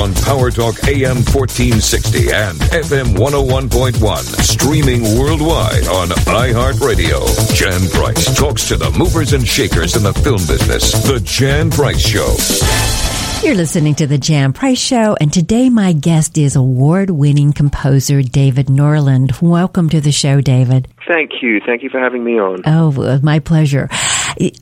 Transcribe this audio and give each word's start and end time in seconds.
on 0.00 0.14
Power 0.14 0.50
Talk 0.50 0.82
AM 0.88 1.16
1460 1.16 2.32
and 2.32 2.58
FM 2.58 3.16
101.1. 3.16 4.22
Streaming 4.42 5.02
worldwide 5.18 5.86
on 5.88 6.08
iHeartRadio. 6.08 7.54
Jan 7.54 7.88
Price 7.90 8.34
talks 8.34 8.66
to 8.68 8.76
the 8.78 8.90
movers 8.92 9.34
and 9.34 9.46
shakers 9.46 9.96
in 9.96 10.02
the 10.02 10.14
film 10.14 10.40
business. 10.46 10.92
The 11.06 11.20
Jan 11.20 11.70
Price 11.70 12.00
Show. 12.00 13.09
You're 13.42 13.54
listening 13.54 13.94
to 13.94 14.06
the 14.06 14.18
Jan 14.18 14.52
Price 14.52 14.78
Show, 14.78 15.16
and 15.18 15.32
today 15.32 15.70
my 15.70 15.94
guest 15.94 16.36
is 16.36 16.56
award-winning 16.56 17.54
composer 17.54 18.20
David 18.20 18.68
Norland. 18.68 19.32
Welcome 19.40 19.88
to 19.88 20.00
the 20.02 20.12
show, 20.12 20.42
David. 20.42 20.88
Thank 21.08 21.30
you. 21.40 21.58
Thank 21.64 21.82
you 21.82 21.88
for 21.88 21.98
having 21.98 22.22
me 22.22 22.38
on. 22.38 22.62
Oh, 22.66 23.18
my 23.22 23.38
pleasure. 23.38 23.88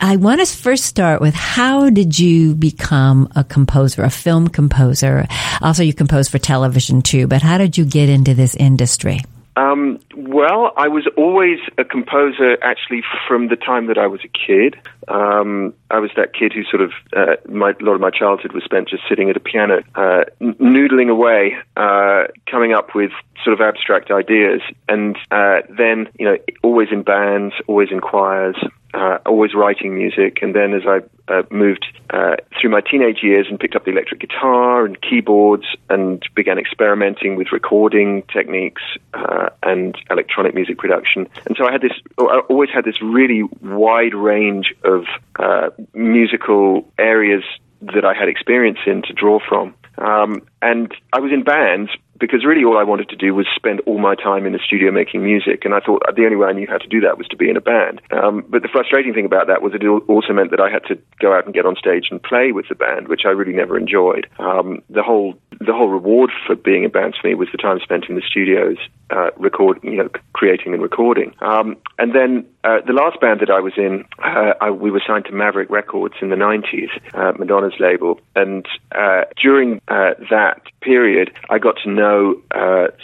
I 0.00 0.16
want 0.16 0.40
to 0.40 0.46
first 0.46 0.84
start 0.84 1.20
with 1.20 1.34
how 1.34 1.90
did 1.90 2.20
you 2.20 2.54
become 2.54 3.28
a 3.34 3.42
composer, 3.42 4.04
a 4.04 4.10
film 4.10 4.46
composer? 4.46 5.26
Also, 5.60 5.82
you 5.82 5.92
compose 5.92 6.28
for 6.28 6.38
television 6.38 7.02
too, 7.02 7.26
but 7.26 7.42
how 7.42 7.58
did 7.58 7.76
you 7.76 7.84
get 7.84 8.08
into 8.08 8.32
this 8.32 8.54
industry? 8.54 9.18
Um, 9.58 9.98
well, 10.16 10.72
I 10.76 10.86
was 10.86 11.08
always 11.16 11.58
a 11.78 11.84
composer 11.84 12.56
actually 12.62 13.02
from 13.26 13.48
the 13.48 13.56
time 13.56 13.88
that 13.88 13.98
I 13.98 14.06
was 14.06 14.20
a 14.22 14.28
kid. 14.28 14.76
Um, 15.08 15.74
I 15.90 15.98
was 15.98 16.10
that 16.16 16.32
kid 16.32 16.52
who 16.52 16.62
sort 16.62 16.80
of, 16.80 16.92
uh, 17.16 17.36
my, 17.50 17.70
a 17.70 17.84
lot 17.84 17.94
of 17.94 18.00
my 18.00 18.10
childhood 18.10 18.52
was 18.52 18.62
spent 18.62 18.88
just 18.88 19.02
sitting 19.08 19.30
at 19.30 19.36
a 19.36 19.40
piano, 19.40 19.82
uh, 19.96 20.24
noodling 20.40 21.10
away, 21.10 21.56
uh, 21.76 22.28
coming 22.48 22.72
up 22.72 22.94
with 22.94 23.10
sort 23.42 23.52
of 23.52 23.60
abstract 23.60 24.12
ideas. 24.12 24.60
And 24.88 25.16
uh, 25.32 25.62
then, 25.76 26.08
you 26.20 26.26
know, 26.26 26.36
always 26.62 26.88
in 26.92 27.02
bands, 27.02 27.54
always 27.66 27.88
in 27.90 28.00
choirs, 28.00 28.56
uh, 28.94 29.18
always 29.26 29.54
writing 29.54 29.92
music. 29.92 30.38
And 30.40 30.54
then 30.54 30.72
as 30.72 30.82
I 30.86 31.00
uh, 31.28 31.42
moved 31.50 31.86
uh, 32.10 32.36
through 32.58 32.70
my 32.70 32.80
teenage 32.80 33.18
years 33.22 33.46
and 33.48 33.60
picked 33.60 33.76
up 33.76 33.84
the 33.84 33.90
electric 33.90 34.20
guitar 34.20 34.84
and 34.84 35.00
keyboards 35.00 35.64
and 35.90 36.22
began 36.34 36.58
experimenting 36.58 37.36
with 37.36 37.52
recording 37.52 38.22
techniques 38.32 38.82
uh, 39.14 39.50
and 39.62 39.96
electronic 40.10 40.54
music 40.54 40.78
production. 40.78 41.28
And 41.46 41.56
so 41.56 41.66
I 41.66 41.72
had 41.72 41.82
this, 41.82 41.92
I 42.18 42.40
always 42.48 42.70
had 42.70 42.84
this 42.84 43.00
really 43.02 43.42
wide 43.62 44.14
range 44.14 44.74
of 44.84 45.04
uh, 45.38 45.70
musical 45.94 46.88
areas 46.98 47.44
that 47.80 48.04
I 48.04 48.14
had 48.14 48.28
experience 48.28 48.78
in 48.86 49.02
to 49.02 49.12
draw 49.12 49.38
from. 49.46 49.74
Um, 49.98 50.42
and 50.62 50.92
I 51.12 51.20
was 51.20 51.32
in 51.32 51.42
bands, 51.42 51.90
because 52.18 52.44
really 52.44 52.64
all 52.64 52.78
I 52.78 52.84
wanted 52.84 53.08
to 53.10 53.16
do 53.16 53.34
was 53.34 53.46
spend 53.54 53.80
all 53.86 53.98
my 53.98 54.14
time 54.14 54.46
in 54.46 54.52
the 54.52 54.58
studio 54.64 54.90
making 54.90 55.22
music, 55.22 55.64
and 55.64 55.74
I 55.74 55.80
thought 55.80 56.02
the 56.14 56.24
only 56.24 56.36
way 56.36 56.48
I 56.48 56.52
knew 56.52 56.66
how 56.68 56.78
to 56.78 56.88
do 56.88 57.00
that 57.00 57.18
was 57.18 57.26
to 57.28 57.36
be 57.36 57.48
in 57.48 57.56
a 57.56 57.60
band. 57.60 58.00
Um, 58.10 58.44
but 58.48 58.62
the 58.62 58.68
frustrating 58.68 59.14
thing 59.14 59.26
about 59.26 59.46
that 59.46 59.62
was 59.62 59.72
it 59.74 59.84
also 59.84 60.32
meant 60.32 60.50
that 60.50 60.60
I 60.60 60.70
had 60.70 60.84
to 60.86 60.98
go 61.20 61.32
out 61.32 61.44
and 61.44 61.54
get 61.54 61.66
on 61.66 61.76
stage 61.76 62.08
and 62.10 62.22
play 62.22 62.52
with 62.52 62.66
the 62.68 62.74
band, 62.74 63.08
which 63.08 63.22
I 63.24 63.30
really 63.30 63.52
never 63.52 63.78
enjoyed. 63.78 64.26
Um, 64.38 64.82
the 64.90 65.02
whole 65.02 65.34
the 65.60 65.72
whole 65.72 65.88
reward 65.88 66.30
for 66.46 66.54
being 66.54 66.84
in 66.84 66.90
bands 66.90 67.16
for 67.20 67.28
me 67.28 67.34
was 67.34 67.48
the 67.50 67.58
time 67.58 67.80
spent 67.82 68.04
in 68.08 68.14
the 68.14 68.22
studios, 68.22 68.76
uh, 69.10 69.30
record, 69.36 69.78
you 69.82 69.96
know, 69.96 70.08
creating 70.32 70.72
and 70.72 70.82
recording. 70.82 71.34
Um, 71.40 71.76
and 71.98 72.14
then 72.14 72.46
uh, 72.62 72.78
the 72.86 72.92
last 72.92 73.20
band 73.20 73.40
that 73.40 73.50
I 73.50 73.60
was 73.60 73.72
in, 73.76 74.04
uh, 74.22 74.52
I, 74.60 74.70
we 74.70 74.90
were 74.90 75.02
signed 75.04 75.24
to 75.26 75.32
Maverick 75.32 75.70
Records 75.70 76.14
in 76.20 76.28
the 76.28 76.36
90s, 76.36 76.90
uh, 77.14 77.32
Madonna's 77.38 77.74
label. 77.80 78.20
And 78.36 78.66
uh, 78.92 79.24
during 79.40 79.80
uh, 79.88 80.14
that 80.30 80.62
period, 80.80 81.32
I 81.50 81.58
got 81.58 81.76
to 81.84 81.90
know 81.90 82.42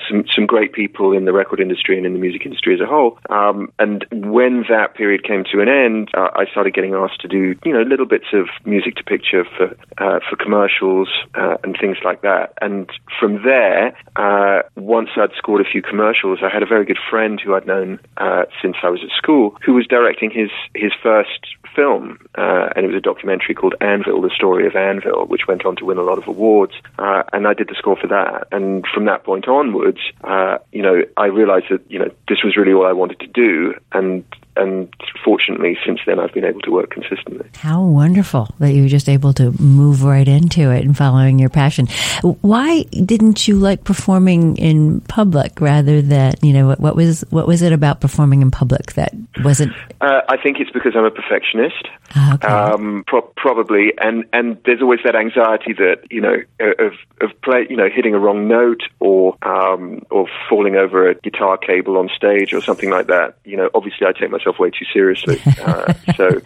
some, 0.09 0.25
some 0.33 0.47
great 0.47 0.73
people 0.73 1.13
in 1.13 1.25
the 1.25 1.33
record 1.33 1.61
industry 1.61 1.97
and 1.97 2.07
in 2.07 2.13
the 2.13 2.19
music 2.19 2.45
industry 2.45 2.75
as 2.75 2.81
a 2.81 2.87
whole. 2.87 3.19
Um, 3.31 3.73
and 3.79 4.05
when 4.13 4.65
that 4.69 4.95
period 4.95 5.25
came 5.25 5.45
to 5.53 5.61
an 5.61 5.69
end, 5.69 6.11
I 6.15 6.45
started 6.51 6.75
getting 6.75 6.95
asked 6.95 7.21
to 7.23 7.29
do, 7.29 7.57
you 7.65 7.73
know, 7.73 7.83
little 7.83 8.07
bits 8.07 8.27
of 8.33 8.49
music 8.65 8.97
to 8.97 9.05
picture 9.05 9.45
for, 9.57 9.77
for 9.97 10.37
commercials 10.39 11.09
and 11.35 11.77
things 11.81 11.99
like 12.05 12.23
that. 12.23 12.44
And 12.61 12.91
from 13.19 13.43
there, 13.45 13.97
once 14.77 15.11
I'd 15.17 15.35
scored 15.37 15.61
a 15.61 15.71
few 15.71 15.83
commercials, 15.83 16.41
I 16.43 16.53
had 16.53 16.63
a 16.63 16.67
very 16.67 16.85
good 16.85 16.99
friend 17.11 17.41
who 17.41 17.55
I'd 17.55 17.67
known 17.67 17.99
since 18.63 18.77
I 18.83 18.91
was 18.91 19.01
at 19.03 19.11
school 19.17 19.57
who 19.65 19.75
was 19.75 19.87
directing 19.87 20.31
his 20.31 20.51
his 20.75 20.93
first 21.03 21.47
film, 21.75 22.19
uh, 22.37 22.69
and 22.75 22.85
it 22.85 22.89
was 22.89 22.97
a 22.97 23.01
documentary 23.01 23.55
called 23.55 23.75
Anvil: 23.81 24.21
The 24.23 24.31
Story 24.31 24.67
of 24.67 24.77
Anvil, 24.77 25.27
which 25.27 25.47
went 25.49 25.65
on 25.65 25.77
to 25.77 25.85
win 25.85 25.99
a 25.99 26.03
lot 26.03 26.19
of 26.19 26.29
awards. 26.29 26.75
Uh, 26.99 27.23
and 27.33 27.47
I 27.47 27.55
did 27.55 27.69
the 27.69 27.75
score 27.75 27.97
for 27.97 28.07
that. 28.09 28.49
And 28.53 28.85
from 28.93 29.07
that 29.07 29.25
point 29.25 29.49
onwards, 29.49 30.01
uh, 30.23 30.59
you 30.73 30.83
know, 30.83 31.03
I 31.17 31.27
realized 31.27 31.67
that 31.71 31.83
you 31.91 31.99
know 31.99 32.11
this 32.29 32.43
was 32.45 32.57
really 32.57 32.73
all 32.73 32.87
I 32.87 32.93
wanted 32.93 33.21
to 33.21 33.27
do, 33.27 33.75
and 33.93 34.25
and 34.57 34.93
fortunately, 35.25 35.77
since 35.85 36.01
then, 36.07 36.19
I've 36.19 36.33
been 36.33 36.45
able 36.45 36.61
to 36.61 36.71
work 36.71 36.91
consistently. 36.91 37.49
How 37.57 37.83
wonderful 37.83 38.49
that 38.59 38.73
you 38.73 38.83
were 38.83 38.89
just 38.89 39.09
able 39.09 39.33
to 39.35 39.51
move 39.61 40.05
right 40.05 40.27
into 40.27 40.71
it 40.71 40.85
and 40.85 40.97
following 40.97 41.39
your 41.39 41.49
passion. 41.49 41.89
Why 42.23 42.83
didn't 42.83 43.49
you 43.49 43.57
like 43.57 43.85
performing 43.85 44.57
in 44.57 45.01
public 45.03 45.61
rather 45.61 46.03
than 46.03 46.35
you 46.43 46.53
know 46.53 46.75
what, 46.75 46.97
was 46.97 47.25
what 47.31 47.47
was 47.47 47.63
it 47.63 47.73
about 47.73 48.01
performing 48.01 48.43
in 48.43 48.51
public 48.51 48.93
that 48.95 49.13
wasn't? 49.43 49.73
Uh, 50.01 50.21
I 50.29 50.37
think 50.37 50.59
it's 50.61 50.71
because 50.71 50.93
I'm 50.97 51.05
a 51.05 51.11
perfectionist. 51.11 51.89
Ah, 52.15 52.35
okay. 52.35 52.49
Um, 52.49 53.05
pro- 53.07 53.23
probably, 53.37 53.93
and 53.99 54.25
and 54.33 54.59
there's 54.65 54.83
always 54.83 55.01
that 55.05 55.17
anxiety 55.17 55.73
that 55.75 56.03
you 56.11 56.21
know 56.21 56.37
of 56.61 56.93
of 57.21 57.31
play, 57.43 57.67
you 57.69 57.77
know, 57.77 57.89
hitting 57.89 58.15
a 58.15 58.19
wrong 58.19 58.47
note 58.47 58.83
or 59.01 59.37
um, 59.43 60.03
or 60.11 60.29
falling 60.49 60.77
over 60.77 61.09
a 61.09 61.15
guitar 61.15 61.57
cable 61.57 61.97
on 61.97 62.09
stage 62.15 62.53
or 62.53 62.61
something 62.61 62.91
like 62.91 63.09
that. 63.09 63.39
You 63.45 63.57
know, 63.57 63.71
obviously, 63.75 64.07
I 64.07 64.13
take 64.13 64.31
myself 64.45 64.59
way 64.59 64.71
too 64.71 64.87
seriously. 64.93 65.41
Uh, 65.65 65.95
so, 66.17 66.29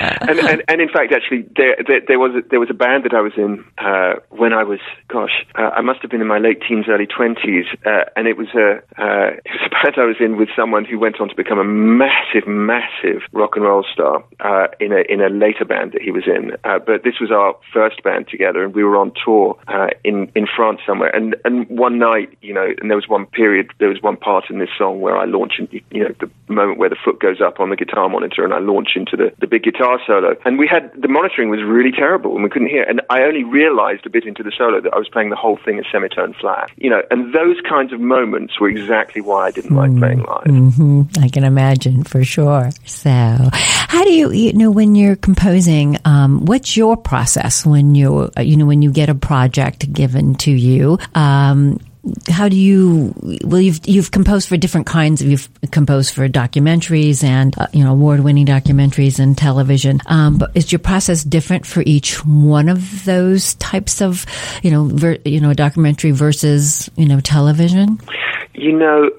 and, 0.00 0.38
and 0.38 0.62
and 0.68 0.80
in 0.80 0.88
fact, 0.88 1.12
actually, 1.12 1.42
there 1.56 1.76
there, 1.86 2.00
there 2.06 2.18
was 2.18 2.32
a, 2.36 2.48
there 2.48 2.60
was 2.60 2.70
a 2.70 2.74
band 2.74 3.04
that 3.04 3.14
I 3.14 3.20
was 3.20 3.32
in 3.36 3.64
uh, 3.78 4.20
when 4.30 4.52
I 4.52 4.62
was, 4.62 4.78
gosh, 5.08 5.44
uh, 5.56 5.70
I 5.74 5.80
must 5.80 6.00
have 6.02 6.10
been 6.10 6.20
in 6.20 6.28
my 6.28 6.38
late 6.38 6.62
teens, 6.66 6.84
early 6.88 7.06
twenties, 7.06 7.64
uh, 7.84 8.04
and 8.14 8.28
it 8.28 8.36
was 8.36 8.46
a 8.54 8.76
uh, 9.02 9.34
it 9.44 9.50
was 9.50 9.66
a 9.66 9.70
band 9.70 9.94
I 9.96 10.04
was 10.04 10.16
in 10.20 10.36
with 10.36 10.48
someone 10.54 10.84
who 10.84 10.98
went 10.98 11.20
on 11.20 11.28
to 11.28 11.34
become 11.34 11.58
a 11.58 11.64
massive, 11.64 12.46
massive 12.46 13.22
rock 13.32 13.56
and 13.56 13.64
roll 13.64 13.84
star 13.92 14.22
uh, 14.40 14.68
in 14.78 14.92
a 14.92 15.00
in 15.12 15.20
a 15.20 15.28
later 15.28 15.64
band 15.64 15.92
that 15.92 16.02
he 16.02 16.12
was 16.12 16.24
in. 16.26 16.52
but 16.62 17.02
this 17.02 17.18
was 17.20 17.32
our 17.32 17.56
first 17.72 18.02
band 18.04 18.28
together, 18.28 18.62
and 18.62 18.74
we 18.74 18.84
were 18.84 18.96
on 18.96 19.12
tour 19.24 19.58
in 20.04 20.30
in 20.36 20.46
France 20.46 20.80
somewhere. 20.86 21.10
And 21.14 21.34
and 21.44 21.68
one 21.68 21.98
night, 21.98 22.36
you 22.42 22.54
know, 22.54 22.68
and 22.80 22.90
there 22.90 22.96
was 22.96 23.08
one 23.08 23.26
period, 23.26 23.70
there 23.80 23.88
was 23.88 24.02
one 24.02 24.16
part 24.16 24.50
in 24.50 24.58
this 24.58 24.70
song 24.78 25.00
where 25.00 25.16
I 25.16 25.24
launched, 25.24 25.60
you 25.90 26.04
know, 26.04 26.14
the 26.20 26.30
moment 26.52 26.78
where 26.78 26.88
the 26.88 26.96
foot 27.04 27.15
goes 27.20 27.40
up 27.40 27.60
on 27.60 27.70
the 27.70 27.76
guitar 27.76 28.08
monitor, 28.08 28.44
and 28.44 28.52
I 28.52 28.58
launch 28.58 28.90
into 28.96 29.16
the 29.16 29.32
the 29.38 29.46
big 29.46 29.62
guitar 29.62 29.98
solo. 30.06 30.36
And 30.44 30.58
we 30.58 30.66
had 30.66 30.90
the 31.00 31.08
monitoring 31.08 31.50
was 31.50 31.62
really 31.62 31.92
terrible, 31.92 32.34
and 32.34 32.42
we 32.42 32.50
couldn't 32.50 32.68
hear. 32.68 32.82
And 32.82 33.00
I 33.10 33.22
only 33.22 33.44
realized 33.44 34.06
a 34.06 34.10
bit 34.10 34.24
into 34.24 34.42
the 34.42 34.52
solo 34.56 34.80
that 34.80 34.92
I 34.92 34.98
was 34.98 35.08
playing 35.08 35.30
the 35.30 35.36
whole 35.36 35.58
thing 35.64 35.78
as 35.78 35.84
semitone 35.90 36.34
flat. 36.34 36.70
You 36.76 36.90
know, 36.90 37.02
and 37.10 37.34
those 37.34 37.60
kinds 37.68 37.92
of 37.92 38.00
moments 38.00 38.60
were 38.60 38.68
exactly 38.68 39.20
why 39.20 39.46
I 39.46 39.50
didn't 39.50 39.72
mm. 39.72 39.76
like 39.76 39.98
playing 39.98 40.22
live. 40.22 40.44
Mm-hmm. 40.44 41.22
I 41.22 41.28
can 41.28 41.44
imagine 41.44 42.04
for 42.04 42.24
sure. 42.24 42.70
So, 42.84 43.10
how 43.10 44.04
do 44.04 44.12
you, 44.12 44.30
you 44.32 44.52
know, 44.52 44.70
when 44.70 44.94
you're 44.94 45.16
composing, 45.16 45.98
um, 46.04 46.44
what's 46.44 46.76
your 46.76 46.96
process 46.96 47.64
when 47.64 47.94
you, 47.94 48.30
you 48.38 48.56
know, 48.56 48.66
when 48.66 48.82
you 48.82 48.90
get 48.90 49.08
a 49.08 49.14
project 49.14 49.92
given 49.92 50.34
to 50.36 50.50
you. 50.50 50.98
Um, 51.14 51.80
how 52.28 52.48
do 52.48 52.56
you 52.56 53.14
well 53.44 53.60
you've 53.60 53.80
you've 53.86 54.10
composed 54.10 54.48
for 54.48 54.56
different 54.56 54.86
kinds 54.86 55.20
of 55.20 55.28
you've 55.28 55.48
composed 55.70 56.14
for 56.14 56.28
documentaries 56.28 57.24
and 57.24 57.56
uh, 57.58 57.66
you 57.72 57.82
know 57.82 57.92
award 57.92 58.20
winning 58.20 58.46
documentaries 58.46 59.18
and 59.18 59.36
television. 59.36 60.00
Um, 60.06 60.38
but 60.38 60.50
is 60.54 60.70
your 60.70 60.78
process 60.78 61.24
different 61.24 61.66
for 61.66 61.82
each 61.84 62.24
one 62.24 62.68
of 62.68 63.04
those 63.04 63.54
types 63.54 64.00
of 64.00 64.26
you 64.62 64.70
know 64.70 64.84
ver, 64.84 65.18
you 65.24 65.40
know 65.40 65.52
documentary 65.52 66.12
versus 66.12 66.90
you 66.96 67.06
know 67.06 67.20
television? 67.20 68.00
You 68.54 68.72
know 68.72 69.10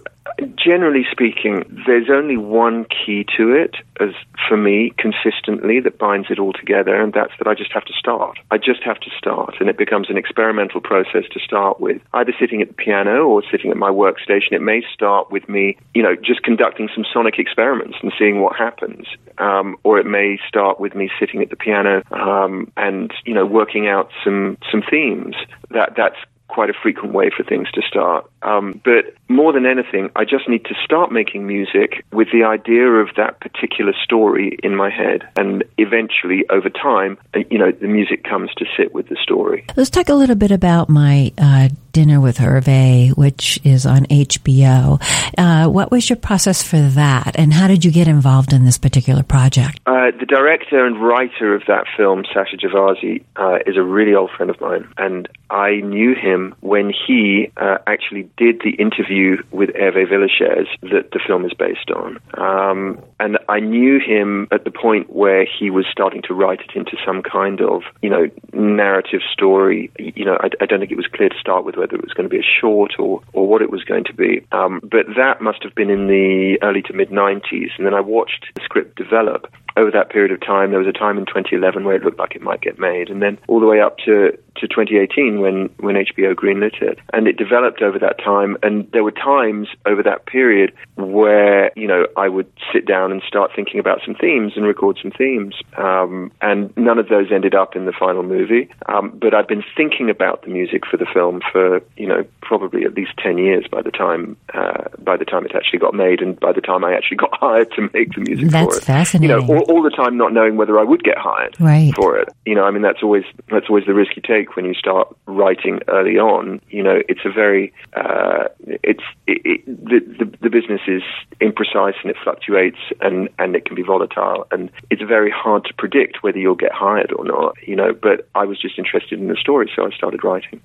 generally 0.56 1.06
speaking, 1.12 1.64
there's 1.86 2.10
only 2.10 2.38
one 2.38 2.86
key 2.86 3.26
to 3.38 3.54
it, 3.54 3.76
as 4.00 4.12
for 4.48 4.58
me, 4.58 4.94
consistently, 4.98 5.80
that 5.80 5.98
binds 5.98 6.28
it 6.30 6.40
all 6.40 6.54
together, 6.54 7.02
and 7.02 7.14
that's 7.14 7.34
that 7.40 7.48
I 7.48 7.56
just 7.56 7.72
have 7.74 7.86
to 7.86 7.94
start. 7.94 8.38
I 8.52 8.58
just 8.58 8.84
have 8.84 9.00
to 9.00 9.10
start, 9.18 9.56
and 9.60 9.70
it 9.70 9.78
becomes 9.78 10.10
an 10.10 10.18
experimental 10.18 10.82
process 10.82 11.24
to 11.32 11.40
start 11.40 11.80
with. 11.80 12.02
Either 12.14 12.34
sitting 12.40 12.62
at 12.62 12.68
the 12.68 12.74
piano 12.74 13.26
or 13.26 13.42
sitting 13.50 13.72
at 13.72 13.78
my 13.78 13.90
workstation. 13.90 14.52
It 14.52 14.62
may 14.62 14.84
start 14.94 15.32
with 15.32 15.48
me, 15.50 15.78
you 15.94 16.04
know, 16.04 16.16
just 16.16 16.44
conducting 16.44 16.90
some 16.94 17.06
sonic 17.12 17.40
experiments 17.40 17.98
and 18.02 18.12
seeing 18.18 18.42
what 18.42 18.56
happens, 18.56 19.08
um, 19.38 19.78
or 19.84 20.00
it 20.00 20.06
may 20.06 20.40
start 20.48 20.80
with 20.80 20.96
me 20.96 21.10
sitting 21.20 21.42
at 21.42 21.50
the 21.50 21.56
piano 21.56 22.04
um, 22.12 22.72
and 22.78 23.14
you 23.26 23.34
know 23.34 23.46
working 23.46 23.88
out 23.88 24.10
some 24.24 24.58
some 24.72 24.84
themes. 24.90 25.36
That 25.72 25.94
that's 25.96 26.18
quite 26.48 26.70
a 26.70 26.74
frequent 26.74 27.14
way 27.14 27.30
for 27.36 27.44
things 27.44 27.70
to 27.72 27.82
start. 27.82 28.30
Um, 28.42 28.82
but 28.84 29.14
more 29.28 29.52
than 29.52 29.66
anything, 29.66 30.10
I 30.16 30.24
just 30.24 30.48
need 30.48 30.66
to 30.66 30.76
start 30.84 31.12
making 31.12 31.46
music 31.46 32.06
with 32.12 32.30
the 32.32 32.44
idea 32.44 32.88
of 32.88 33.10
that 33.18 33.40
particular 33.40 33.94
story 34.04 34.58
in 34.64 34.76
my 34.76 34.90
head. 34.90 35.28
And 35.36 35.64
eventually, 35.78 36.46
over 36.50 36.70
time, 36.70 37.18
uh, 37.34 37.40
you 37.50 37.58
know, 37.58 37.72
the 37.72 37.88
music 37.88 38.24
comes 38.24 38.52
to 38.58 38.66
sit 38.78 38.94
with 38.94 39.10
the 39.10 39.18
story. 39.22 39.66
Let's 39.76 39.90
talk 39.90 40.10
a 40.10 40.14
little 40.14 40.36
bit 40.36 40.52
about 40.52 40.90
my 40.90 41.32
uh, 41.38 41.70
Dinner 41.98 42.22
with 42.22 42.38
Hervé, 42.38 43.18
which 43.18 43.60
is 43.64 43.88
on 43.88 44.06
HBO. 44.06 45.02
Uh, 45.36 45.68
what 45.68 45.90
was 45.90 46.08
your 46.08 46.18
process 46.18 46.62
for 46.62 46.78
that, 46.80 47.36
and 47.40 47.52
how 47.52 47.68
did 47.68 47.84
you 47.84 47.90
get 47.90 48.08
involved 48.08 48.54
in 48.54 48.66
this 48.66 48.78
particular 48.78 49.24
project? 49.24 49.80
Uh, 49.88 50.12
the 50.20 50.28
director 50.28 50.86
and 50.86 51.02
writer 51.02 51.56
of 51.56 51.64
that 51.68 51.86
film, 51.98 52.24
Sasha 52.32 52.56
Gervasi, 52.56 53.24
uh, 53.36 53.58
is 53.66 53.78
a 53.78 53.82
really 53.82 54.14
old 54.14 54.30
friend 54.30 54.52
of 54.52 54.62
mine, 54.62 54.88
and 55.00 55.28
I 55.50 55.78
knew 55.78 56.14
him 56.14 56.54
when 56.60 56.92
he 56.92 57.52
uh, 57.58 57.80
actually 57.88 58.27
did 58.38 58.62
the 58.64 58.72
interview 58.72 59.38
with 59.52 59.70
Hervé 59.70 60.06
Villechaize 60.08 60.68
that 60.82 61.12
the 61.12 61.20
film 61.26 61.46
is 61.46 61.54
based 61.54 61.92
on. 61.92 62.20
Um, 62.38 63.02
and 63.20 63.38
I 63.50 63.60
knew 63.60 64.00
him 64.00 64.48
at 64.52 64.64
the 64.64 64.72
point 64.72 65.14
where 65.14 65.46
he 65.46 65.70
was 65.70 65.86
starting 65.92 66.22
to 66.24 66.34
write 66.34 66.62
it 66.62 66.76
into 66.76 66.98
some 67.06 67.24
kind 67.24 67.62
of, 67.62 67.84
you 68.02 68.10
know, 68.10 68.30
narrative 68.54 69.22
story. 69.32 69.92
You 69.98 70.26
know, 70.26 70.38
I, 70.42 70.50
I 70.62 70.66
don't 70.66 70.80
think 70.80 70.92
it 70.92 70.98
was 70.98 71.08
clear 71.08 71.30
to 71.30 71.40
start 71.40 71.66
with 71.66 71.76
whether 71.76 71.96
it 71.96 72.04
was 72.04 72.14
going 72.14 72.30
to 72.30 72.34
be 72.34 72.40
a 72.40 72.60
short 72.62 72.94
or, 73.00 73.22
or 73.34 73.48
what 73.48 73.62
it 73.62 73.72
was 73.72 73.84
going 73.84 74.04
to 74.06 74.14
be. 74.14 74.46
Um, 74.52 74.82
but 74.84 75.06
that 75.16 75.42
must 75.42 75.64
have 75.64 75.76
been 75.76 75.90
in 75.90 76.08
the 76.08 76.58
early 76.62 76.82
to 76.84 76.94
mid 76.94 77.10
90s. 77.10 77.72
And 77.78 77.86
then 77.86 77.94
I 77.94 78.02
watched 78.02 78.46
the 78.56 78.62
script 78.64 78.96
develop 78.98 79.48
over 79.78 79.92
that 79.92 80.10
period 80.10 80.32
of 80.32 80.42
time. 80.42 80.72
There 80.72 80.80
was 80.80 80.88
a 80.88 80.98
time 80.98 81.18
in 81.18 81.26
2011 81.26 81.86
where 81.86 81.96
it 81.96 82.04
looked 82.04 82.20
like 82.20 82.36
it 82.36 82.42
might 82.42 82.62
get 82.62 82.80
made. 82.80 83.10
And 83.10 83.22
then 83.22 83.38
all 83.48 83.60
the 83.60 83.68
way 83.68 83.80
up 83.80 83.98
to 84.06 84.38
to 84.60 84.68
2018 84.68 85.40
when, 85.40 85.70
when 85.78 85.96
HBO 85.96 86.34
greenlit 86.34 86.82
it. 86.82 87.00
And 87.14 87.28
it 87.28 87.38
developed 87.38 87.82
over 87.82 88.00
that 88.00 88.18
time. 88.18 88.58
And 88.64 88.90
there 88.92 89.04
were 89.04 89.12
times 89.12 89.68
over 89.86 90.04
that 90.04 90.26
period 90.26 90.74
where, 90.96 91.72
you 91.76 91.88
know, 91.88 92.08
I 92.18 92.28
would 92.28 92.52
sit 92.74 92.86
down 92.86 93.12
and 93.12 93.22
start 93.28 93.52
thinking 93.56 93.80
about 93.80 94.00
some 94.06 94.16
themes 94.16 94.54
and 94.56 94.66
record 94.66 94.98
some 95.02 95.12
themes. 95.12 95.56
Um, 95.78 96.32
and 96.42 96.76
none 96.76 96.98
of 96.98 97.10
those 97.10 97.32
ended 97.32 97.56
up 97.56 97.76
in 97.76 97.86
the 97.86 97.94
final 97.94 98.24
movie. 98.24 98.70
Um, 98.88 99.18
but 99.22 99.34
I've 99.34 99.48
been 99.48 99.64
thinking 99.76 100.10
about 100.10 100.44
the 100.44 100.50
music 100.50 100.86
for 100.90 100.98
the 100.98 101.06
film 101.06 101.42
for, 101.52 101.82
you 101.96 102.08
know, 102.08 102.26
probably 102.42 102.84
at 102.84 102.96
least 102.96 103.12
10 103.20 103.38
years 103.38 103.66
by 103.70 103.82
the 103.82 103.92
time, 103.92 104.38
uh, 104.54 104.86
by 105.00 105.18
the 105.18 105.26
time 105.26 105.46
it 105.46 105.56
actually 105.56 105.80
got 105.80 105.94
made 105.94 106.22
and 106.22 106.40
by 106.40 106.52
the 106.52 106.62
time 106.62 106.84
I 106.84 106.94
actually 106.94 107.18
got 107.18 107.30
hired 107.40 107.72
to 107.74 107.90
make 107.94 108.14
the 108.14 108.22
music 108.22 108.50
that's 108.50 108.66
for 108.66 108.72
it. 108.72 108.86
That's 108.86 108.86
fascinating. 108.86 109.30
You 109.30 109.48
know, 109.48 109.56
all, 109.56 109.67
all 109.68 109.84
the 109.84 109.90
time 109.90 110.18
not 110.18 110.34
knowing 110.34 110.58
whether 110.58 110.80
I 110.80 110.84
would 110.84 111.04
get 111.04 111.18
hired 111.18 111.60
right. 111.60 111.94
for 111.96 112.18
it. 112.18 112.30
You 112.46 112.56
know, 112.56 112.64
I 112.64 112.72
mean, 112.72 112.82
that's 112.82 113.04
always, 113.04 113.24
that's 113.52 113.68
always 113.70 113.86
the 113.86 113.94
risk 113.94 114.16
you 114.16 114.22
take 114.22 114.56
when 114.56 114.66
you 114.66 114.74
start 114.74 115.16
writing 115.26 115.80
early 115.88 116.18
on. 116.18 116.62
You 116.70 116.84
know, 116.84 117.02
it's 117.08 117.22
a 117.26 117.32
very 117.32 117.74
uh, 117.94 118.46
it's 118.60 119.04
it, 119.28 119.42
it, 119.46 119.66
the, 119.66 120.00
the 120.20 120.38
the 120.42 120.50
business 120.50 120.82
is 120.88 121.04
imprecise 121.42 121.96
and 122.02 122.12
it 122.12 122.18
fluctuates 122.24 122.80
and 123.02 123.30
and 123.40 123.56
it 123.56 123.66
can 123.66 123.76
be 123.76 123.84
volatile 123.84 124.48
and 124.52 124.72
it's 124.90 125.02
very 125.02 125.32
hard 125.32 125.66
to 125.66 125.74
predict 125.74 126.24
whether 126.24 126.38
you'll 126.38 126.56
get 126.56 126.72
hired 126.72 127.12
or 127.14 127.26
not. 127.26 127.56
You 127.66 127.76
know, 127.76 127.94
but 127.94 128.28
I 128.36 128.46
was 128.46 128.60
just 128.60 128.78
interested 128.78 129.20
in 129.20 129.28
the 129.28 129.36
story, 129.36 129.72
so 129.76 129.86
I 129.86 129.92
started 129.92 130.24
writing. 130.24 130.62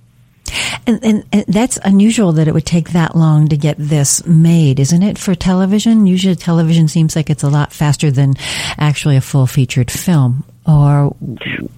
And, 0.86 1.04
and, 1.04 1.24
and, 1.32 1.44
that's 1.46 1.78
unusual 1.84 2.32
that 2.32 2.48
it 2.48 2.54
would 2.54 2.66
take 2.66 2.90
that 2.90 3.16
long 3.16 3.48
to 3.48 3.56
get 3.56 3.76
this 3.78 4.24
made, 4.26 4.80
isn't 4.80 5.02
it, 5.02 5.19
for 5.19 5.34
television? 5.34 6.06
Usually 6.06 6.34
television 6.34 6.88
seems 6.88 7.16
like 7.16 7.30
it's 7.30 7.42
a 7.42 7.50
lot 7.50 7.72
faster 7.72 8.10
than 8.10 8.34
actually 8.78 9.16
a 9.16 9.20
full 9.20 9.46
featured 9.46 9.90
film. 9.90 10.44
Or 10.66 11.14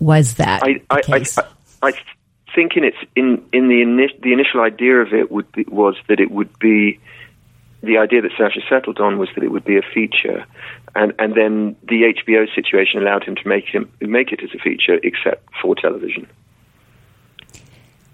was 0.01 0.35
that 0.35 0.63
I, 0.63 0.81
I? 0.91 1.03
I, 1.09 1.25
I, 1.83 1.89
I 1.89 1.93
think 2.55 2.77
in 2.77 2.85
its 2.85 2.97
in 3.17 3.45
in 3.53 3.69
the 3.69 3.83
ini- 3.83 4.21
the 4.21 4.33
initial 4.33 4.61
idea 4.61 5.01
of 5.01 5.13
it 5.13 5.31
would 5.31 5.51
be, 5.53 5.65
was 5.69 5.97
that 6.09 6.21
it 6.21 6.31
would 6.31 6.59
be 6.59 7.01
the 7.83 7.99
idea 7.99 8.23
that 8.23 8.31
Sasha 8.37 8.61
settled 8.69 8.99
on 8.99 9.19
was 9.19 9.29
that 9.35 9.45
it 9.45 9.51
would 9.51 9.65
be 9.65 9.77
a 9.77 9.83
feature, 9.83 10.45
and 10.95 11.13
and 11.19 11.35
then 11.35 11.77
the 11.83 12.15
HBO 12.15 12.53
situation 12.55 13.01
allowed 13.01 13.25
him 13.25 13.37
to 13.37 13.49
make 13.49 13.67
him 13.67 13.91
make 14.01 14.33
it 14.33 14.43
as 14.43 14.51
a 14.55 14.59
feature, 14.59 14.99
except 15.03 15.49
for 15.61 15.75
television. 15.75 16.27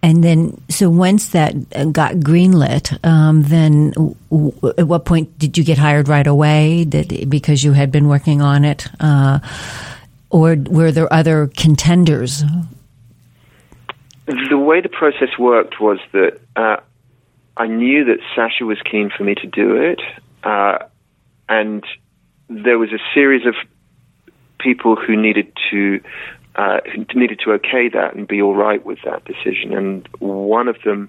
And 0.03 0.25
then, 0.25 0.61
so 0.71 0.89
once 0.89 1.31
that 1.31 1.53
got 1.93 2.15
greenlit, 2.17 3.05
um, 3.05 3.43
then 3.43 3.91
w- 4.31 4.55
at 4.79 4.89
what 4.89 5.05
point 5.05 5.39
did 5.39 5.59
you 5.59 5.65
get 5.65 5.77
hired 5.77 6.09
right 6.09 6.27
away? 6.27 6.85
Did, 6.85 7.29
because 7.29 7.63
you 7.63 7.73
had 7.73 7.93
been 7.93 8.09
working 8.09 8.41
on 8.41 8.65
it, 8.65 8.89
uh, 8.99 9.41
or 10.31 10.57
were 10.71 10.91
there 10.91 11.13
other 11.13 11.49
contenders? 11.49 12.43
The 14.27 14.57
way 14.57 14.81
the 14.81 14.89
process 14.89 15.37
worked 15.39 15.81
was 15.81 15.99
that 16.13 16.41
uh, 16.57 16.77
I 17.57 17.67
knew 17.67 18.05
that 18.07 18.21
Sasha 18.35 18.65
was 18.65 18.79
keen 18.91 19.11
for 19.11 19.25
me 19.25 19.35
to 19.35 19.47
do 19.47 19.77
it, 19.77 20.01
uh, 20.45 20.79
and 21.49 21.85
there 22.49 22.79
was 22.79 22.91
a 22.91 22.99
series 23.13 23.45
of 23.45 23.55
people 24.59 24.97
who 24.97 25.15
needed 25.17 25.53
to 25.71 26.01
uh, 26.61 26.81
needed 27.15 27.41
to 27.43 27.53
okay 27.53 27.89
that 27.89 28.15
and 28.15 28.29
be 28.29 28.43
all 28.43 28.55
right 28.55 28.85
with 28.85 28.99
that 29.03 29.25
decision. 29.25 29.73
And 29.73 30.07
one 30.19 30.69
of 30.69 30.77
them 30.85 31.09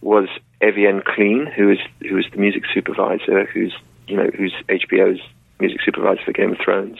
was 0.00 0.28
Evyen 0.62 1.04
Klean, 1.04 1.46
who 1.46 1.70
is 1.70 1.78
who 2.00 2.16
is 2.16 2.24
the 2.32 2.38
music 2.38 2.62
supervisor, 2.72 3.44
who's 3.44 3.74
you 4.08 4.16
know 4.16 4.30
who's 4.34 4.54
HBO's 4.70 5.20
music 5.60 5.80
supervisor 5.84 6.22
for 6.24 6.32
Game 6.32 6.52
of 6.52 6.58
Thrones, 6.64 6.98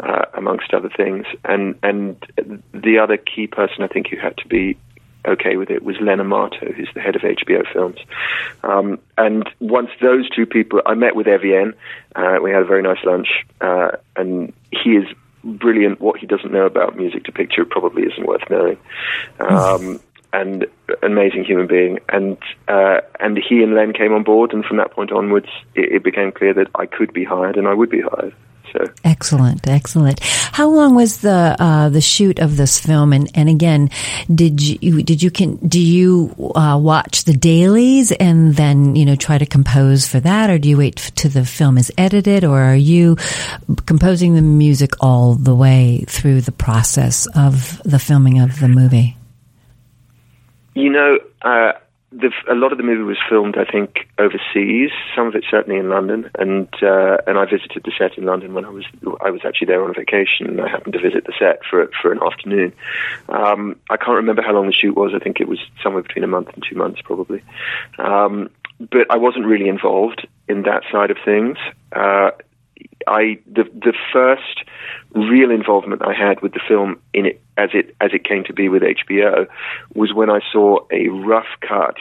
uh, 0.00 0.26
amongst 0.34 0.74
other 0.74 0.90
things. 0.94 1.24
And 1.42 1.78
and 1.82 2.22
the 2.74 2.98
other 2.98 3.16
key 3.16 3.46
person 3.46 3.82
I 3.82 3.86
think 3.86 4.08
who 4.08 4.18
had 4.18 4.36
to 4.38 4.48
be 4.48 4.76
okay 5.26 5.56
with 5.56 5.70
it 5.70 5.82
was 5.82 5.96
Len 6.00 6.20
Amato, 6.20 6.70
who's 6.72 6.90
the 6.94 7.00
head 7.00 7.16
of 7.16 7.22
HBO 7.22 7.62
Films. 7.72 7.98
Um, 8.62 8.98
and 9.16 9.48
once 9.60 9.88
those 10.02 10.28
two 10.28 10.44
people, 10.44 10.82
I 10.84 10.94
met 10.94 11.16
with 11.16 11.28
Evyen. 11.28 11.72
Uh, 12.14 12.38
we 12.42 12.50
had 12.50 12.62
a 12.62 12.66
very 12.66 12.82
nice 12.82 13.02
lunch, 13.04 13.28
uh, 13.60 13.92
and 14.16 14.52
he 14.70 14.96
is 14.96 15.06
brilliant. 15.44 16.00
What 16.00 16.18
he 16.18 16.26
doesn't 16.26 16.52
know 16.52 16.66
about 16.66 16.96
music 16.96 17.24
to 17.24 17.32
picture 17.32 17.64
probably 17.64 18.04
isn't 18.04 18.26
worth 18.26 18.48
knowing. 18.50 18.78
Um, 19.40 20.00
and 20.32 20.66
amazing 21.02 21.44
human 21.44 21.66
being, 21.66 21.98
and 22.08 22.38
uh, 22.68 23.00
and 23.20 23.38
he 23.38 23.62
and 23.62 23.74
Len 23.74 23.92
came 23.92 24.12
on 24.12 24.22
board, 24.22 24.52
and 24.52 24.64
from 24.64 24.78
that 24.78 24.92
point 24.92 25.12
onwards, 25.12 25.48
it, 25.74 25.92
it 25.92 26.02
became 26.02 26.32
clear 26.32 26.54
that 26.54 26.68
I 26.74 26.86
could 26.86 27.12
be 27.12 27.24
hired, 27.24 27.56
and 27.56 27.68
I 27.68 27.74
would 27.74 27.90
be 27.90 28.00
hired. 28.00 28.34
So 28.72 28.90
excellent, 29.04 29.68
excellent. 29.68 30.20
How 30.22 30.70
long 30.70 30.94
was 30.94 31.18
the 31.18 31.56
uh, 31.58 31.90
the 31.90 32.00
shoot 32.00 32.38
of 32.38 32.56
this 32.56 32.80
film? 32.80 33.12
And, 33.12 33.30
and 33.34 33.50
again, 33.50 33.90
did 34.34 34.62
you 34.62 35.02
did 35.02 35.22
you 35.22 35.30
can 35.30 35.56
do 35.56 35.78
you 35.78 36.34
uh, 36.54 36.78
watch 36.80 37.24
the 37.24 37.34
dailies 37.34 38.12
and 38.12 38.54
then 38.56 38.96
you 38.96 39.04
know 39.04 39.14
try 39.14 39.36
to 39.36 39.44
compose 39.44 40.08
for 40.08 40.20
that, 40.20 40.48
or 40.48 40.58
do 40.58 40.70
you 40.70 40.78
wait 40.78 40.96
till 41.14 41.30
the 41.30 41.44
film 41.44 41.76
is 41.76 41.92
edited, 41.98 42.44
or 42.44 42.62
are 42.62 42.76
you 42.76 43.16
composing 43.84 44.34
the 44.34 44.42
music 44.42 44.92
all 45.00 45.34
the 45.34 45.54
way 45.54 46.04
through 46.08 46.40
the 46.40 46.52
process 46.52 47.26
of 47.34 47.80
the 47.84 47.98
filming 47.98 48.40
of 48.40 48.58
the 48.58 48.68
movie? 48.68 49.16
You 50.74 50.88
know, 50.88 51.18
uh, 51.42 51.72
the, 52.12 52.30
a 52.50 52.54
lot 52.54 52.72
of 52.72 52.78
the 52.78 52.84
movie 52.84 53.02
was 53.02 53.18
filmed, 53.28 53.56
I 53.56 53.64
think, 53.64 54.08
overseas. 54.18 54.90
Some 55.16 55.26
of 55.26 55.34
it 55.34 55.44
certainly 55.50 55.78
in 55.78 55.88
London, 55.88 56.30
and 56.38 56.68
uh, 56.82 57.18
and 57.26 57.38
I 57.38 57.44
visited 57.46 57.82
the 57.84 57.92
set 57.96 58.18
in 58.18 58.24
London 58.24 58.54
when 58.54 58.64
I 58.64 58.68
was 58.68 58.84
I 59.24 59.30
was 59.30 59.40
actually 59.44 59.66
there 59.66 59.82
on 59.82 59.94
vacation, 59.94 60.46
and 60.46 60.60
I 60.60 60.68
happened 60.68 60.92
to 60.92 61.00
visit 61.00 61.24
the 61.24 61.32
set 61.38 61.60
for 61.68 61.90
for 62.00 62.12
an 62.12 62.20
afternoon. 62.22 62.72
Um, 63.28 63.76
I 63.90 63.96
can't 63.96 64.16
remember 64.16 64.42
how 64.42 64.52
long 64.52 64.66
the 64.66 64.72
shoot 64.72 64.96
was. 64.96 65.12
I 65.14 65.18
think 65.18 65.40
it 65.40 65.48
was 65.48 65.58
somewhere 65.82 66.02
between 66.02 66.24
a 66.24 66.28
month 66.28 66.48
and 66.54 66.62
two 66.68 66.76
months, 66.76 67.00
probably. 67.02 67.42
Um, 67.98 68.50
but 68.78 69.10
I 69.10 69.16
wasn't 69.16 69.46
really 69.46 69.68
involved 69.68 70.26
in 70.48 70.62
that 70.62 70.82
side 70.90 71.10
of 71.10 71.16
things. 71.24 71.56
Uh, 71.92 72.30
I 73.06 73.38
the 73.46 73.64
the 73.64 73.94
first 74.12 74.64
real 75.14 75.50
involvement 75.50 76.02
I 76.02 76.14
had 76.14 76.40
with 76.40 76.52
the 76.52 76.60
film 76.66 77.00
in 77.12 77.26
it 77.26 77.42
as 77.56 77.70
it 77.72 77.94
as 78.00 78.10
it 78.12 78.24
came 78.24 78.44
to 78.44 78.52
be 78.52 78.68
with 78.68 78.82
HBO 78.82 79.46
was 79.94 80.12
when 80.14 80.30
I 80.30 80.40
saw 80.52 80.78
a 80.90 81.08
rough 81.08 81.60
cut, 81.60 81.96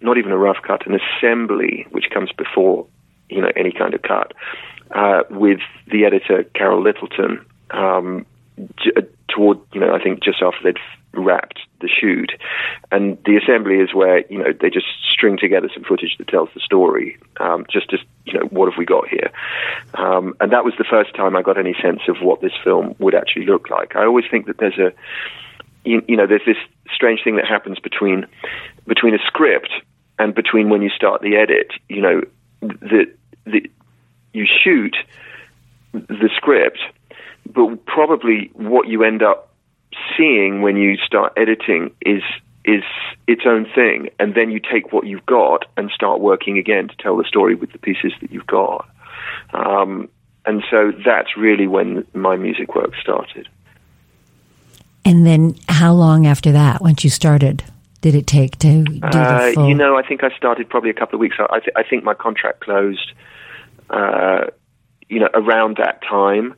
not 0.00 0.18
even 0.18 0.32
a 0.32 0.38
rough 0.38 0.62
cut, 0.66 0.86
an 0.86 0.98
assembly 0.98 1.86
which 1.90 2.06
comes 2.12 2.30
before 2.36 2.86
you 3.28 3.40
know 3.40 3.52
any 3.56 3.72
kind 3.72 3.94
of 3.94 4.02
cut, 4.02 4.32
uh, 4.92 5.22
with 5.30 5.60
the 5.90 6.04
editor 6.04 6.44
Carol 6.54 6.82
Littleton 6.82 7.44
um, 7.70 8.26
j- 8.76 8.92
toward 9.28 9.58
you 9.72 9.80
know 9.80 9.94
I 9.94 10.02
think 10.02 10.22
just 10.22 10.42
after 10.42 10.58
they'd 10.62 10.78
wrapped 11.14 11.60
the 11.82 11.88
shoot, 11.88 12.32
and 12.90 13.18
the 13.24 13.36
assembly 13.36 13.76
is 13.76 13.92
where 13.92 14.24
you 14.30 14.38
know 14.38 14.52
they 14.58 14.70
just 14.70 14.86
string 15.10 15.36
together 15.36 15.68
some 15.74 15.84
footage 15.84 16.16
that 16.18 16.28
tells 16.28 16.48
the 16.54 16.60
story. 16.60 17.18
Um, 17.38 17.66
just 17.70 17.90
to 17.90 17.98
you 18.24 18.34
know 18.34 18.46
what 18.46 18.70
have 18.70 18.78
we 18.78 18.86
got 18.86 19.08
here, 19.08 19.30
um, 19.94 20.34
and 20.40 20.52
that 20.52 20.64
was 20.64 20.74
the 20.78 20.84
first 20.88 21.14
time 21.14 21.36
I 21.36 21.42
got 21.42 21.58
any 21.58 21.74
sense 21.82 22.00
of 22.08 22.16
what 22.22 22.40
this 22.40 22.52
film 22.64 22.94
would 22.98 23.14
actually 23.14 23.46
look 23.46 23.68
like. 23.68 23.96
I 23.96 24.04
always 24.04 24.24
think 24.30 24.46
that 24.46 24.58
there's 24.58 24.78
a 24.78 24.92
you, 25.84 26.02
you 26.08 26.16
know 26.16 26.26
there's 26.26 26.46
this 26.46 26.56
strange 26.94 27.20
thing 27.22 27.36
that 27.36 27.46
happens 27.46 27.78
between 27.78 28.26
between 28.86 29.14
a 29.14 29.18
script 29.26 29.70
and 30.18 30.34
between 30.34 30.70
when 30.70 30.82
you 30.82 30.90
start 30.90 31.22
the 31.22 31.36
edit. 31.36 31.72
You 31.88 32.02
know 32.02 32.22
the 32.60 33.12
the 33.44 33.70
you 34.32 34.46
shoot 34.46 34.96
the 35.92 36.30
script, 36.36 36.78
but 37.46 37.84
probably 37.86 38.50
what 38.54 38.88
you 38.88 39.04
end 39.04 39.22
up 39.22 39.51
seeing 40.16 40.62
when 40.62 40.76
you 40.76 40.96
start 40.98 41.32
editing 41.36 41.94
is 42.00 42.22
is 42.64 42.84
its 43.26 43.42
own 43.44 43.66
thing, 43.74 44.08
and 44.20 44.34
then 44.34 44.50
you 44.50 44.60
take 44.60 44.92
what 44.92 45.06
you've 45.06 45.26
got 45.26 45.66
and 45.76 45.90
start 45.90 46.20
working 46.20 46.58
again 46.58 46.86
to 46.88 46.96
tell 46.96 47.16
the 47.16 47.24
story 47.24 47.56
with 47.56 47.72
the 47.72 47.78
pieces 47.78 48.12
that 48.20 48.30
you've 48.30 48.46
got. 48.46 48.88
Um, 49.52 50.08
and 50.46 50.62
so 50.70 50.92
that's 51.04 51.36
really 51.36 51.66
when 51.66 52.06
my 52.14 52.36
music 52.36 52.74
work 52.74 52.92
started. 53.00 53.48
And 55.04 55.26
then, 55.26 55.56
how 55.68 55.92
long 55.92 56.26
after 56.26 56.52
that, 56.52 56.80
once 56.80 57.02
you 57.02 57.10
started 57.10 57.64
did 58.02 58.16
it 58.16 58.26
take 58.26 58.58
to 58.58 58.82
do 58.82 59.00
Uh, 59.02 59.46
the 59.46 59.52
full? 59.54 59.68
you 59.68 59.74
know, 59.74 59.96
I 59.96 60.02
think 60.02 60.22
I 60.24 60.30
started 60.36 60.68
probably 60.68 60.90
a 60.90 60.94
couple 60.94 61.16
of 61.16 61.20
weeks. 61.20 61.36
I, 61.38 61.60
th- 61.60 61.72
I 61.76 61.84
think 61.84 62.04
my 62.04 62.14
contract 62.14 62.60
closed, 62.60 63.12
uh, 63.90 64.46
you 65.08 65.20
know, 65.20 65.28
around 65.34 65.76
that 65.76 66.02
time, 66.02 66.54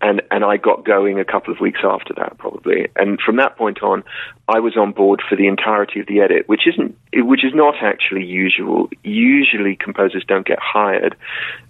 and 0.00 0.22
and 0.30 0.44
I 0.44 0.56
got 0.56 0.84
going 0.84 1.18
a 1.18 1.24
couple 1.24 1.52
of 1.52 1.60
weeks 1.60 1.80
after 1.82 2.14
that, 2.14 2.38
probably. 2.38 2.88
And 2.96 3.18
from 3.20 3.36
that 3.36 3.56
point 3.56 3.82
on, 3.82 4.04
I 4.48 4.60
was 4.60 4.76
on 4.76 4.92
board 4.92 5.22
for 5.28 5.36
the 5.36 5.46
entirety 5.46 6.00
of 6.00 6.06
the 6.06 6.20
edit, 6.20 6.48
which 6.48 6.66
isn't, 6.66 6.96
which 7.14 7.44
is 7.44 7.52
not 7.54 7.74
actually 7.82 8.24
usual. 8.24 8.88
Usually, 9.02 9.76
composers 9.76 10.24
don't 10.26 10.46
get 10.46 10.58
hired 10.60 11.16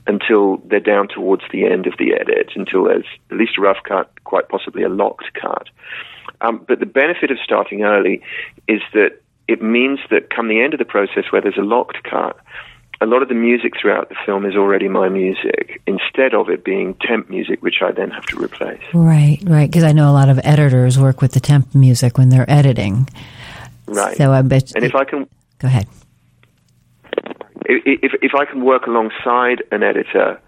until 0.07 0.59
they're 0.67 0.81
down 0.81 1.09
towards 1.09 1.43
the 1.53 1.65
end 1.65 1.87
of 1.87 1.95
the 1.99 2.15
edit, 2.15 2.53
until 2.55 2.85
there's 2.85 3.07
at 3.31 3.37
least 3.37 3.59
a 3.59 3.61
rough 3.61 3.83
cut, 3.87 4.11
quite 4.25 4.49
possibly 4.49 4.83
a 4.83 4.89
locked 4.89 5.33
cut. 5.35 5.69
Um, 6.41 6.65
but 6.69 6.81
the 6.81 6.87
benefit 6.87 7.31
of 7.31 7.39
starting 7.43 7.83
early 7.83 8.21
is 8.69 8.81
that 8.93 9.21
it 9.49 9.63
means 9.63 9.99
that 10.11 10.29
come 10.29 10.49
the 10.49 10.61
end 10.61 10.75
of 10.75 10.79
the 10.79 10.85
process 10.85 11.25
where 11.31 11.41
there's 11.41 11.57
a 11.57 11.63
locked 11.63 12.05
cut, 12.05 12.37
a 13.01 13.07
lot 13.07 13.23
of 13.23 13.29
the 13.29 13.35
music 13.35 13.75
throughout 13.81 14.09
the 14.09 14.17
film 14.27 14.45
is 14.45 14.57
already 14.57 14.89
my 14.89 15.09
music 15.09 15.81
instead 15.87 16.35
of 16.35 16.49
it 16.49 16.65
being 16.65 16.95
temp 16.95 17.31
music, 17.31 17.63
which 17.63 17.77
I 17.81 17.93
then 17.93 18.11
have 18.11 18.27
to 18.27 18.43
replace. 18.43 18.83
Right, 18.93 19.39
right. 19.45 19.71
Because 19.71 19.85
I 19.85 19.93
know 19.93 20.11
a 20.11 20.13
lot 20.13 20.29
of 20.29 20.41
editors 20.43 20.99
work 20.99 21.23
with 21.23 21.33
the 21.33 21.41
temp 21.41 21.75
music 21.75 22.19
when 22.19 22.29
they're 22.29 22.51
editing. 22.51 23.09
Right. 23.87 24.17
So 24.17 24.33
I 24.33 24.43
bet. 24.43 24.73
and 24.75 24.85
if 24.85 24.95
I 24.95 25.05
can, 25.05 25.29
go 25.59 25.69
ahead. 25.69 25.87
if, 27.67 28.01
if, 28.03 28.13
if 28.21 28.35
I 28.35 28.45
can 28.45 28.65
work 28.65 28.87
alongside 28.87 29.63
an 29.71 29.83
editor 29.83 30.41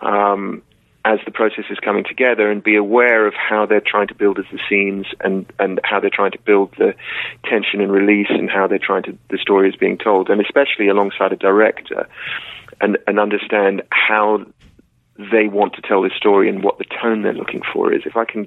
um, 0.00 0.62
as 1.04 1.18
the 1.24 1.30
process 1.30 1.64
is 1.70 1.78
coming 1.78 2.04
together 2.04 2.50
and 2.50 2.62
be 2.62 2.76
aware 2.76 3.26
of 3.26 3.34
how 3.34 3.66
they're 3.66 3.80
trying 3.84 4.08
to 4.08 4.14
build 4.14 4.38
as 4.38 4.44
the 4.52 4.58
scenes 4.68 5.06
and, 5.20 5.50
and 5.58 5.80
how 5.84 6.00
they're 6.00 6.10
trying 6.12 6.32
to 6.32 6.38
build 6.38 6.72
the 6.76 6.94
tension 7.44 7.80
and 7.80 7.92
release 7.92 8.26
and 8.30 8.50
how 8.50 8.66
they're 8.66 8.78
trying 8.78 9.04
to 9.04 9.16
the 9.30 9.38
story 9.38 9.68
is 9.68 9.76
being 9.76 9.96
told, 9.96 10.28
and 10.28 10.40
especially 10.40 10.88
alongside 10.88 11.32
a 11.32 11.36
director, 11.36 12.08
and, 12.80 12.98
and 13.06 13.18
understand 13.18 13.82
how 13.90 14.44
they 15.18 15.48
want 15.48 15.74
to 15.74 15.82
tell 15.82 16.00
this 16.00 16.12
story 16.12 16.48
and 16.48 16.62
what 16.62 16.78
the 16.78 16.84
tone 16.84 17.22
they're 17.22 17.32
looking 17.32 17.62
for 17.72 17.92
is. 17.92 18.02
If 18.06 18.16
I 18.16 18.24
can 18.24 18.46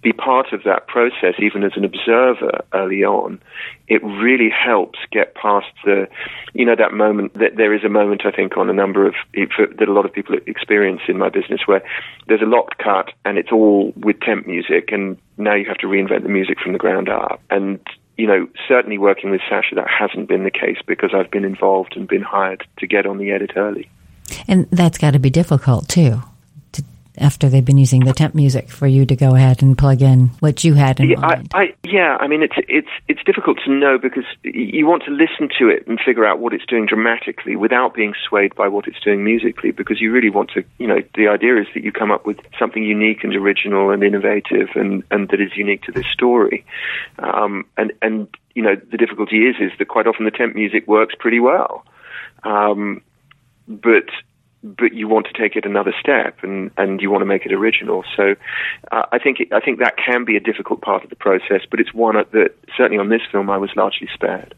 be 0.00 0.12
part 0.12 0.52
of 0.52 0.62
that 0.62 0.86
process, 0.86 1.34
even 1.40 1.64
as 1.64 1.72
an 1.74 1.84
observer 1.84 2.60
early 2.72 3.02
on, 3.02 3.40
it 3.88 4.02
really 4.04 4.48
helps 4.48 5.00
get 5.10 5.34
past 5.34 5.66
the, 5.84 6.08
you 6.52 6.64
know, 6.64 6.76
that 6.76 6.92
moment. 6.92 7.34
That 7.34 7.56
there 7.56 7.74
is 7.74 7.82
a 7.82 7.88
moment 7.88 8.22
I 8.24 8.30
think 8.30 8.56
on 8.56 8.70
a 8.70 8.72
number 8.72 9.06
of 9.06 9.14
that 9.34 9.88
a 9.88 9.92
lot 9.92 10.04
of 10.04 10.12
people 10.12 10.36
experience 10.46 11.02
in 11.08 11.18
my 11.18 11.30
business 11.30 11.62
where 11.66 11.82
there's 12.28 12.42
a 12.42 12.46
locked 12.46 12.78
cut 12.78 13.12
and 13.24 13.36
it's 13.36 13.50
all 13.50 13.92
with 13.96 14.20
temp 14.20 14.46
music, 14.46 14.92
and 14.92 15.18
now 15.36 15.54
you 15.54 15.64
have 15.66 15.78
to 15.78 15.88
reinvent 15.88 16.22
the 16.22 16.28
music 16.28 16.60
from 16.60 16.72
the 16.72 16.78
ground 16.78 17.08
up. 17.08 17.40
And 17.50 17.80
you 18.16 18.28
know, 18.28 18.46
certainly 18.68 18.98
working 18.98 19.32
with 19.32 19.40
Sasha, 19.48 19.74
that 19.74 19.88
hasn't 19.88 20.28
been 20.28 20.44
the 20.44 20.50
case 20.52 20.78
because 20.86 21.10
I've 21.12 21.32
been 21.32 21.44
involved 21.44 21.96
and 21.96 22.06
been 22.06 22.22
hired 22.22 22.64
to 22.78 22.86
get 22.86 23.06
on 23.06 23.18
the 23.18 23.32
edit 23.32 23.52
early. 23.56 23.90
And 24.48 24.68
that's 24.70 24.98
got 24.98 25.12
to 25.12 25.18
be 25.18 25.30
difficult 25.30 25.88
too. 25.88 26.22
To, 26.72 26.84
after 27.18 27.48
they've 27.48 27.64
been 27.64 27.78
using 27.78 28.04
the 28.04 28.12
temp 28.12 28.34
music 28.34 28.68
for 28.68 28.86
you 28.86 29.06
to 29.06 29.14
go 29.14 29.34
ahead 29.36 29.62
and 29.62 29.78
plug 29.78 30.02
in 30.02 30.28
what 30.40 30.64
you 30.64 30.74
had 30.74 30.98
in 30.98 31.10
yeah, 31.10 31.20
mind. 31.20 31.50
I, 31.54 31.58
I, 31.58 31.74
yeah, 31.84 32.16
I 32.18 32.26
mean 32.26 32.42
it's 32.42 32.56
it's 32.68 32.88
it's 33.06 33.22
difficult 33.24 33.58
to 33.64 33.70
know 33.70 33.98
because 33.98 34.24
you 34.42 34.86
want 34.86 35.04
to 35.04 35.10
listen 35.10 35.48
to 35.58 35.68
it 35.68 35.86
and 35.86 36.00
figure 36.04 36.26
out 36.26 36.40
what 36.40 36.52
it's 36.52 36.66
doing 36.66 36.86
dramatically 36.86 37.54
without 37.54 37.94
being 37.94 38.14
swayed 38.28 38.54
by 38.56 38.66
what 38.66 38.88
it's 38.88 38.98
doing 39.00 39.22
musically 39.22 39.70
because 39.70 40.00
you 40.00 40.10
really 40.10 40.30
want 40.30 40.50
to 40.54 40.64
you 40.78 40.88
know 40.88 41.00
the 41.14 41.28
idea 41.28 41.56
is 41.56 41.66
that 41.74 41.84
you 41.84 41.92
come 41.92 42.10
up 42.10 42.26
with 42.26 42.38
something 42.58 42.82
unique 42.82 43.22
and 43.22 43.34
original 43.36 43.90
and 43.90 44.02
innovative 44.02 44.70
and 44.74 45.04
and 45.10 45.28
that 45.28 45.40
is 45.40 45.56
unique 45.56 45.82
to 45.82 45.92
this 45.92 46.06
story 46.12 46.64
um, 47.20 47.64
and 47.76 47.92
and 48.02 48.28
you 48.54 48.62
know 48.62 48.74
the 48.90 48.96
difficulty 48.96 49.46
is 49.46 49.56
is 49.60 49.70
that 49.78 49.86
quite 49.86 50.08
often 50.08 50.24
the 50.24 50.32
temp 50.32 50.54
music 50.54 50.86
works 50.88 51.14
pretty 51.18 51.38
well 51.38 51.84
um, 52.42 53.00
but 53.68 54.04
but 54.64 54.94
you 54.94 55.06
want 55.06 55.26
to 55.26 55.32
take 55.38 55.56
it 55.56 55.66
another 55.66 55.92
step 56.00 56.38
and, 56.42 56.70
and 56.78 57.02
you 57.02 57.10
want 57.10 57.20
to 57.20 57.26
make 57.26 57.44
it 57.44 57.52
original. 57.52 58.02
So 58.16 58.34
uh, 58.90 59.02
I 59.12 59.18
think 59.18 59.38
it, 59.40 59.52
I 59.52 59.60
think 59.60 59.78
that 59.80 59.98
can 59.98 60.24
be 60.24 60.36
a 60.36 60.40
difficult 60.40 60.80
part 60.80 61.04
of 61.04 61.10
the 61.10 61.16
process, 61.16 61.60
but 61.70 61.80
it's 61.80 61.92
one 61.92 62.14
that 62.14 62.54
certainly 62.74 62.98
on 62.98 63.10
this 63.10 63.20
film 63.30 63.50
I 63.50 63.58
was 63.58 63.68
largely 63.76 64.08
spared. 64.14 64.54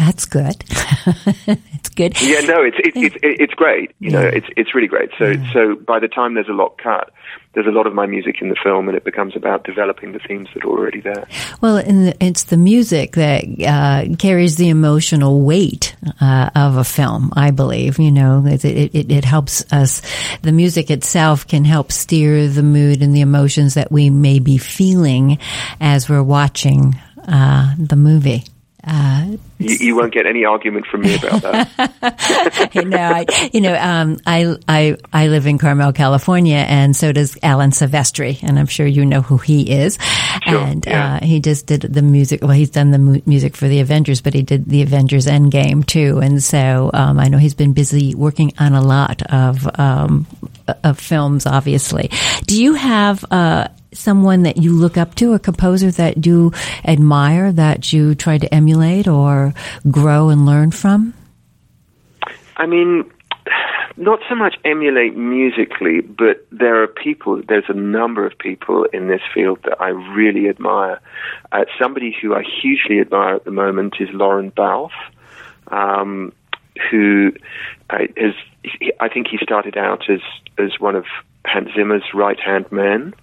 That's 0.00 0.24
good. 0.24 0.64
it's 1.46 1.90
good. 1.90 2.18
Yeah, 2.22 2.40
no, 2.40 2.62
it's 2.62 2.78
it's 2.78 2.96
it's, 2.96 3.16
it's 3.22 3.52
great. 3.52 3.92
You 3.98 4.12
know, 4.12 4.22
it's 4.22 4.46
it's 4.56 4.74
really 4.74 4.88
great. 4.88 5.10
So 5.18 5.34
so 5.52 5.74
by 5.74 5.98
the 5.98 6.08
time 6.08 6.32
there's 6.32 6.48
a 6.48 6.54
locked 6.54 6.82
cut, 6.82 7.12
there's 7.52 7.66
a 7.66 7.70
lot 7.70 7.86
of 7.86 7.92
my 7.92 8.06
music 8.06 8.40
in 8.40 8.48
the 8.48 8.56
film, 8.64 8.88
and 8.88 8.96
it 8.96 9.04
becomes 9.04 9.36
about 9.36 9.64
developing 9.64 10.12
the 10.12 10.18
themes 10.18 10.48
that 10.54 10.64
are 10.64 10.70
already 10.70 11.02
there. 11.02 11.26
Well, 11.60 11.76
and 11.76 12.16
it's 12.18 12.44
the 12.44 12.56
music 12.56 13.12
that 13.16 13.44
uh, 13.44 14.16
carries 14.16 14.56
the 14.56 14.70
emotional 14.70 15.42
weight 15.42 15.94
uh, 16.18 16.48
of 16.54 16.78
a 16.78 16.84
film. 16.84 17.30
I 17.36 17.50
believe, 17.50 17.98
you 17.98 18.10
know, 18.10 18.42
it, 18.46 18.64
it, 18.64 19.12
it 19.12 19.24
helps 19.26 19.70
us. 19.70 20.00
The 20.40 20.52
music 20.52 20.90
itself 20.90 21.46
can 21.46 21.66
help 21.66 21.92
steer 21.92 22.48
the 22.48 22.62
mood 22.62 23.02
and 23.02 23.14
the 23.14 23.20
emotions 23.20 23.74
that 23.74 23.92
we 23.92 24.08
may 24.08 24.38
be 24.38 24.56
feeling 24.56 25.36
as 25.78 26.08
we're 26.08 26.22
watching 26.22 26.98
uh, 27.28 27.74
the 27.78 27.96
movie. 27.96 28.44
Uh, 28.92 29.36
you, 29.58 29.76
you, 29.76 29.96
won't 29.96 30.12
get 30.12 30.26
any 30.26 30.44
argument 30.44 30.84
from 30.84 31.02
me 31.02 31.14
about 31.14 31.42
that. 31.42 32.74
know, 32.84 32.98
I, 32.98 33.50
you 33.52 33.60
know, 33.60 33.76
um, 33.76 34.18
I, 34.26 34.56
I, 34.66 34.96
I 35.12 35.28
live 35.28 35.46
in 35.46 35.58
Carmel, 35.58 35.92
California, 35.92 36.56
and 36.56 36.96
so 36.96 37.12
does 37.12 37.38
Alan 37.40 37.70
Silvestri, 37.70 38.42
and 38.42 38.58
I'm 38.58 38.66
sure 38.66 38.84
you 38.84 39.06
know 39.06 39.20
who 39.20 39.38
he 39.38 39.70
is. 39.70 39.96
Sure, 40.42 40.58
and 40.58 40.84
yeah. 40.84 41.18
uh, 41.22 41.24
he 41.24 41.38
just 41.38 41.66
did 41.66 41.82
the 41.82 42.02
music. 42.02 42.42
Well, 42.42 42.50
he's 42.50 42.70
done 42.70 42.90
the 42.90 42.98
mu- 42.98 43.22
music 43.26 43.56
for 43.56 43.68
the 43.68 43.78
Avengers, 43.78 44.22
but 44.22 44.34
he 44.34 44.42
did 44.42 44.64
the 44.64 44.82
Avengers 44.82 45.26
Endgame 45.26 45.86
too. 45.86 46.18
And 46.18 46.42
so 46.42 46.90
um, 46.92 47.20
I 47.20 47.28
know 47.28 47.38
he's 47.38 47.54
been 47.54 47.72
busy 47.72 48.16
working 48.16 48.52
on 48.58 48.72
a 48.72 48.82
lot 48.82 49.22
of 49.22 49.68
um, 49.78 50.26
of 50.82 50.98
films. 50.98 51.46
Obviously, 51.46 52.10
do 52.46 52.60
you 52.60 52.74
have? 52.74 53.24
Uh, 53.30 53.68
someone 53.92 54.42
that 54.42 54.56
you 54.56 54.72
look 54.72 54.96
up 54.96 55.14
to, 55.16 55.32
a 55.32 55.38
composer 55.38 55.90
that 55.90 56.26
you 56.26 56.52
admire, 56.84 57.52
that 57.52 57.92
you 57.92 58.14
try 58.14 58.38
to 58.38 58.52
emulate 58.54 59.08
or 59.08 59.54
grow 59.90 60.28
and 60.28 60.46
learn 60.46 60.70
from? 60.70 61.14
I 62.56 62.66
mean, 62.66 63.10
not 63.96 64.20
so 64.28 64.34
much 64.34 64.56
emulate 64.64 65.16
musically, 65.16 66.00
but 66.00 66.46
there 66.50 66.82
are 66.82 66.86
people, 66.86 67.42
there's 67.46 67.68
a 67.68 67.74
number 67.74 68.26
of 68.26 68.38
people 68.38 68.84
in 68.92 69.08
this 69.08 69.20
field 69.34 69.60
that 69.64 69.80
I 69.80 69.88
really 69.88 70.48
admire. 70.48 71.00
Uh, 71.52 71.64
somebody 71.80 72.16
who 72.20 72.34
I 72.34 72.42
hugely 72.42 73.00
admire 73.00 73.36
at 73.36 73.44
the 73.44 73.50
moment 73.50 73.96
is 74.00 74.08
Lorne 74.12 74.50
Balfe, 74.50 74.92
um, 75.68 76.32
who 76.90 77.32
uh, 77.90 77.98
I 79.00 79.08
think 79.08 79.28
he 79.28 79.38
started 79.42 79.76
out 79.76 80.08
as, 80.08 80.20
as 80.58 80.78
one 80.78 80.96
of 80.96 81.04
Hans 81.44 81.70
Zimmer's 81.74 82.04
right 82.14 82.38
hand 82.38 82.70
men 82.70 83.14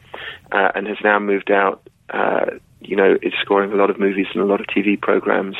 uh, 0.51 0.71
and 0.75 0.87
has 0.87 0.97
now 1.03 1.19
moved 1.19 1.51
out. 1.51 1.87
Uh, 2.09 2.45
you 2.79 2.95
know, 2.95 3.17
is 3.21 3.33
scoring 3.41 3.71
a 3.73 3.75
lot 3.75 3.89
of 3.89 3.99
movies 3.99 4.27
and 4.33 4.41
a 4.41 4.45
lot 4.45 4.61
of 4.61 4.67
TV 4.67 4.99
programs. 4.99 5.57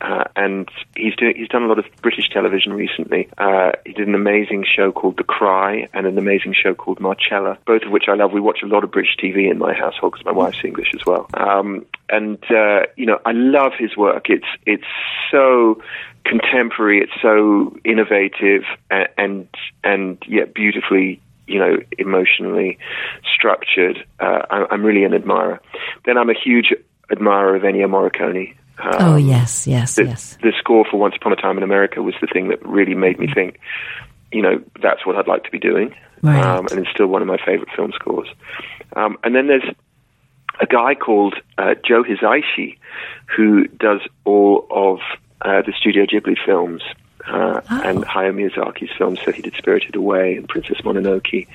Uh, 0.00 0.24
and 0.36 0.68
he's 0.96 1.16
doing. 1.16 1.34
He's 1.36 1.48
done 1.48 1.64
a 1.64 1.66
lot 1.66 1.80
of 1.80 1.84
British 2.02 2.28
television 2.28 2.72
recently. 2.72 3.28
Uh, 3.36 3.72
he 3.84 3.92
did 3.92 4.06
an 4.06 4.14
amazing 4.14 4.64
show 4.64 4.92
called 4.92 5.16
The 5.16 5.24
Cry 5.24 5.88
and 5.92 6.06
an 6.06 6.18
amazing 6.18 6.54
show 6.54 6.72
called 6.72 7.00
Marcella, 7.00 7.58
both 7.66 7.82
of 7.82 7.90
which 7.90 8.04
I 8.06 8.14
love. 8.14 8.30
We 8.30 8.40
watch 8.40 8.60
a 8.62 8.66
lot 8.66 8.84
of 8.84 8.92
British 8.92 9.16
TV 9.16 9.50
in 9.50 9.58
my 9.58 9.74
household 9.74 10.12
because 10.12 10.24
my 10.24 10.30
wife's 10.30 10.64
English 10.64 10.92
as 10.94 11.04
well. 11.04 11.28
Um, 11.34 11.84
and 12.08 12.38
uh, 12.48 12.82
you 12.96 13.06
know, 13.06 13.18
I 13.26 13.32
love 13.32 13.72
his 13.76 13.96
work. 13.96 14.30
It's 14.30 14.46
it's 14.66 14.86
so 15.32 15.82
contemporary. 16.24 17.00
It's 17.00 17.20
so 17.20 17.76
innovative 17.84 18.62
and 18.92 19.08
and, 19.18 19.48
and 19.82 20.22
yet 20.28 20.54
beautifully 20.54 21.20
you 21.48 21.58
know, 21.58 21.78
emotionally 21.96 22.78
structured. 23.34 24.04
Uh, 24.20 24.42
I, 24.50 24.66
I'm 24.70 24.84
really 24.84 25.04
an 25.04 25.14
admirer. 25.14 25.60
Then 26.04 26.18
I'm 26.18 26.30
a 26.30 26.34
huge 26.34 26.72
admirer 27.10 27.56
of 27.56 27.62
Ennio 27.62 27.86
Morricone. 27.86 28.54
Um, 28.78 28.94
oh 29.00 29.16
yes, 29.16 29.66
yes, 29.66 29.96
the, 29.96 30.04
yes. 30.04 30.38
The 30.42 30.52
score 30.58 30.84
for 30.88 30.98
Once 30.98 31.14
Upon 31.16 31.32
a 31.32 31.36
Time 31.36 31.56
in 31.56 31.64
America 31.64 32.00
was 32.02 32.14
the 32.20 32.28
thing 32.28 32.48
that 32.48 32.64
really 32.64 32.94
made 32.94 33.18
me 33.18 33.26
think, 33.26 33.58
you 34.30 34.42
know, 34.42 34.62
that's 34.80 35.04
what 35.04 35.16
I'd 35.16 35.26
like 35.26 35.44
to 35.44 35.50
be 35.50 35.58
doing. 35.58 35.94
Right. 36.22 36.44
Um, 36.44 36.66
and 36.70 36.80
it's 36.80 36.90
still 36.90 37.06
one 37.06 37.22
of 37.22 37.28
my 37.28 37.38
favorite 37.44 37.70
film 37.74 37.92
scores. 37.92 38.28
Um, 38.94 39.18
and 39.24 39.34
then 39.34 39.48
there's 39.48 39.68
a 40.60 40.66
guy 40.66 40.94
called 40.94 41.34
uh, 41.56 41.74
Joe 41.84 42.04
Hisaishi 42.04 42.78
who 43.36 43.66
does 43.68 44.00
all 44.24 44.66
of 44.70 44.98
uh, 45.40 45.62
the 45.62 45.72
Studio 45.78 46.04
Ghibli 46.06 46.36
films 46.44 46.82
uh, 47.28 47.60
oh. 47.70 47.82
and 47.84 48.04
Hayao 48.04 48.34
Miyazaki's 48.34 48.90
films. 48.96 49.20
So 49.24 49.32
he 49.32 49.42
did 49.42 49.54
Spirited 49.54 49.96
Away 49.96 50.36
and 50.36 50.48
Princess 50.48 50.78
Mononoke. 50.82 51.46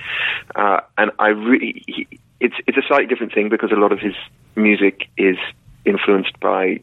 Uh, 0.56 0.82
and 0.98 1.12
I 1.20 1.30
really, 1.30 1.84
he, 1.88 2.08
it's 2.39 2.56
it's 2.68 2.77
a 2.77 2.84
slightly 2.88 3.08
different 3.08 3.34
thing 3.34 3.50
because 3.50 3.72
a 3.72 3.75
lot 3.75 3.92
of 3.92 4.00
his 4.00 4.15
music 4.56 5.10
is 5.18 5.38
influenced 5.86 6.39
by 6.39 6.80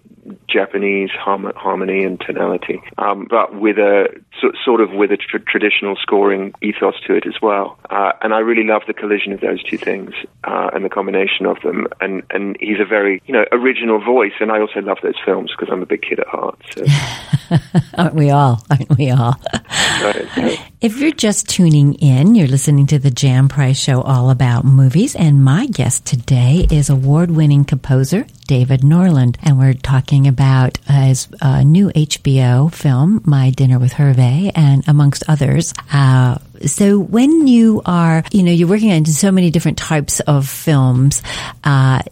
Japanese 0.49 1.10
harm- 1.10 1.52
harmony 1.56 2.04
and 2.04 2.20
tonality, 2.20 2.80
um, 2.99 3.26
but 3.28 3.54
with 3.54 3.78
a 3.78 4.06
so, 4.40 4.52
sort 4.64 4.80
of 4.80 4.92
with 4.92 5.10
a 5.10 5.16
tr- 5.16 5.38
traditional 5.38 5.96
scoring 5.96 6.54
ethos 6.62 6.94
to 7.06 7.14
it 7.14 7.26
as 7.26 7.40
well. 7.42 7.78
Uh, 7.88 8.12
and 8.22 8.32
I 8.32 8.38
really 8.38 8.64
love 8.64 8.82
the 8.87 8.94
collision 8.94 9.32
of 9.32 9.40
those 9.40 9.62
two 9.62 9.78
things 9.78 10.12
uh, 10.44 10.70
and 10.72 10.84
the 10.84 10.88
combination 10.88 11.46
of 11.46 11.60
them. 11.62 11.87
And 12.00 12.22
and 12.30 12.56
he's 12.60 12.80
a 12.80 12.84
very 12.84 13.22
you 13.26 13.34
know 13.34 13.44
original 13.52 14.00
voice, 14.00 14.32
and 14.40 14.50
I 14.50 14.60
also 14.60 14.80
love 14.80 14.99
those 15.02 15.18
films 15.25 15.52
because 15.56 15.72
I'm 15.72 15.82
a 15.82 15.87
big 15.87 16.02
kid 16.02 16.20
at 16.20 16.26
heart. 16.26 16.58
So. 16.75 16.84
Aren't 17.99 18.14
we 18.14 18.30
all? 18.30 18.62
Aren't 18.70 18.96
we 18.96 19.10
all? 19.10 19.34
If 20.80 20.99
you're 20.99 21.10
just 21.10 21.49
tuning 21.49 21.94
in, 21.94 22.34
you're 22.34 22.49
listening 22.49 22.87
to 22.87 22.99
the 22.99 23.10
Jan 23.10 23.49
Price 23.49 23.78
Show 23.78 24.00
all 24.00 24.30
about 24.30 24.64
movies, 24.64 25.14
and 25.14 25.44
my 25.44 25.66
guest 25.66 26.06
today 26.06 26.66
is 26.70 26.88
award 26.88 27.30
winning 27.30 27.64
composer 27.64 28.26
David 28.46 28.82
Norland, 28.82 29.38
and 29.42 29.58
we're 29.58 29.75
talking 29.75 30.19
about 30.28 30.78
his 30.86 31.28
uh, 31.40 31.62
new 31.62 31.88
HBO 31.88 32.72
film, 32.72 33.22
My 33.24 33.50
Dinner 33.50 33.78
with 33.78 33.92
Hervé, 33.92 34.52
and 34.54 34.86
amongst 34.88 35.24
others. 35.28 35.74
Uh, 35.92 36.38
so 36.66 36.98
when 36.98 37.46
you 37.46 37.80
are, 37.86 38.22
you 38.32 38.42
know, 38.42 38.52
you're 38.52 38.68
working 38.68 38.92
on 38.92 39.04
so 39.06 39.32
many 39.32 39.50
different 39.50 39.78
types 39.78 40.20
of 40.20 40.48
films, 40.48 41.22
uh, 41.64 42.02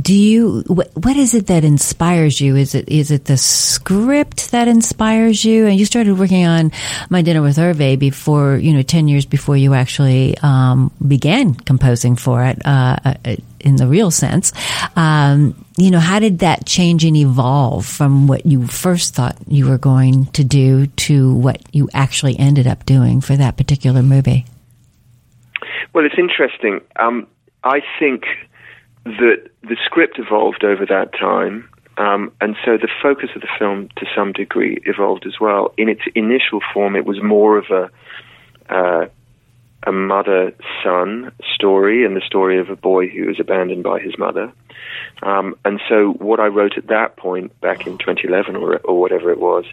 do 0.00 0.14
you, 0.14 0.62
wh- 0.62 0.96
what 0.96 1.16
is 1.16 1.34
it 1.34 1.46
that 1.46 1.64
inspires 1.64 2.40
you? 2.40 2.56
Is 2.56 2.74
it, 2.74 2.88
is 2.88 3.10
it 3.10 3.26
the 3.26 3.36
script 3.36 4.50
that 4.50 4.66
inspires 4.66 5.44
you? 5.44 5.66
And 5.66 5.78
you 5.78 5.84
started 5.84 6.18
working 6.18 6.46
on 6.46 6.72
My 7.08 7.22
Dinner 7.22 7.42
with 7.42 7.56
Hervé 7.56 7.98
before, 7.98 8.56
you 8.56 8.72
know, 8.72 8.82
10 8.82 9.08
years 9.08 9.26
before 9.26 9.56
you 9.56 9.74
actually, 9.74 10.36
um, 10.42 10.90
began 11.06 11.54
composing 11.54 12.16
for 12.16 12.44
it, 12.44 12.64
uh, 12.64 12.96
uh 13.04 13.36
in 13.64 13.76
the 13.76 13.86
real 13.86 14.10
sense. 14.10 14.52
Um, 14.96 15.64
you 15.76 15.90
know, 15.90 15.98
how 15.98 16.18
did 16.18 16.40
that 16.40 16.66
change 16.66 17.04
and 17.04 17.16
evolve 17.16 17.86
from 17.86 18.26
what 18.26 18.46
you 18.46 18.66
first 18.66 19.14
thought 19.14 19.36
you 19.48 19.68
were 19.68 19.78
going 19.78 20.26
to 20.26 20.44
do 20.44 20.86
to 20.86 21.34
what 21.34 21.62
you 21.72 21.88
actually 21.94 22.38
ended 22.38 22.66
up 22.66 22.86
doing 22.86 23.20
for 23.20 23.36
that 23.36 23.56
particular 23.56 24.02
movie? 24.02 24.44
Well, 25.92 26.04
it's 26.04 26.18
interesting. 26.18 26.80
Um, 26.96 27.26
I 27.62 27.80
think 27.98 28.24
that 29.04 29.48
the 29.62 29.76
script 29.84 30.18
evolved 30.18 30.64
over 30.64 30.86
that 30.86 31.12
time. 31.12 31.68
Um, 31.96 32.32
and 32.40 32.56
so 32.64 32.76
the 32.76 32.88
focus 33.02 33.30
of 33.36 33.42
the 33.42 33.48
film, 33.58 33.88
to 33.96 34.06
some 34.16 34.32
degree, 34.32 34.78
evolved 34.84 35.26
as 35.26 35.38
well. 35.40 35.72
In 35.76 35.88
its 35.88 36.02
initial 36.14 36.60
form, 36.72 36.96
it 36.96 37.06
was 37.06 37.22
more 37.22 37.56
of 37.56 37.66
a 37.70 37.90
uh, 38.68 39.06
a 39.86 39.92
mother 39.92 40.52
son 40.82 41.32
story 41.54 42.04
and 42.04 42.16
the 42.16 42.22
story 42.24 42.58
of 42.58 42.70
a 42.70 42.76
boy 42.76 43.08
who 43.08 43.26
was 43.26 43.38
abandoned 43.38 43.82
by 43.82 44.00
his 44.00 44.18
mother. 44.18 44.52
Um, 45.22 45.54
and 45.64 45.80
so, 45.88 46.12
what 46.18 46.40
I 46.40 46.46
wrote 46.46 46.76
at 46.76 46.88
that 46.88 47.16
point, 47.16 47.58
back 47.60 47.86
in 47.86 47.98
2011 47.98 48.56
or, 48.56 48.78
or 48.78 49.00
whatever 49.00 49.30
it 49.30 49.38
was, 49.38 49.64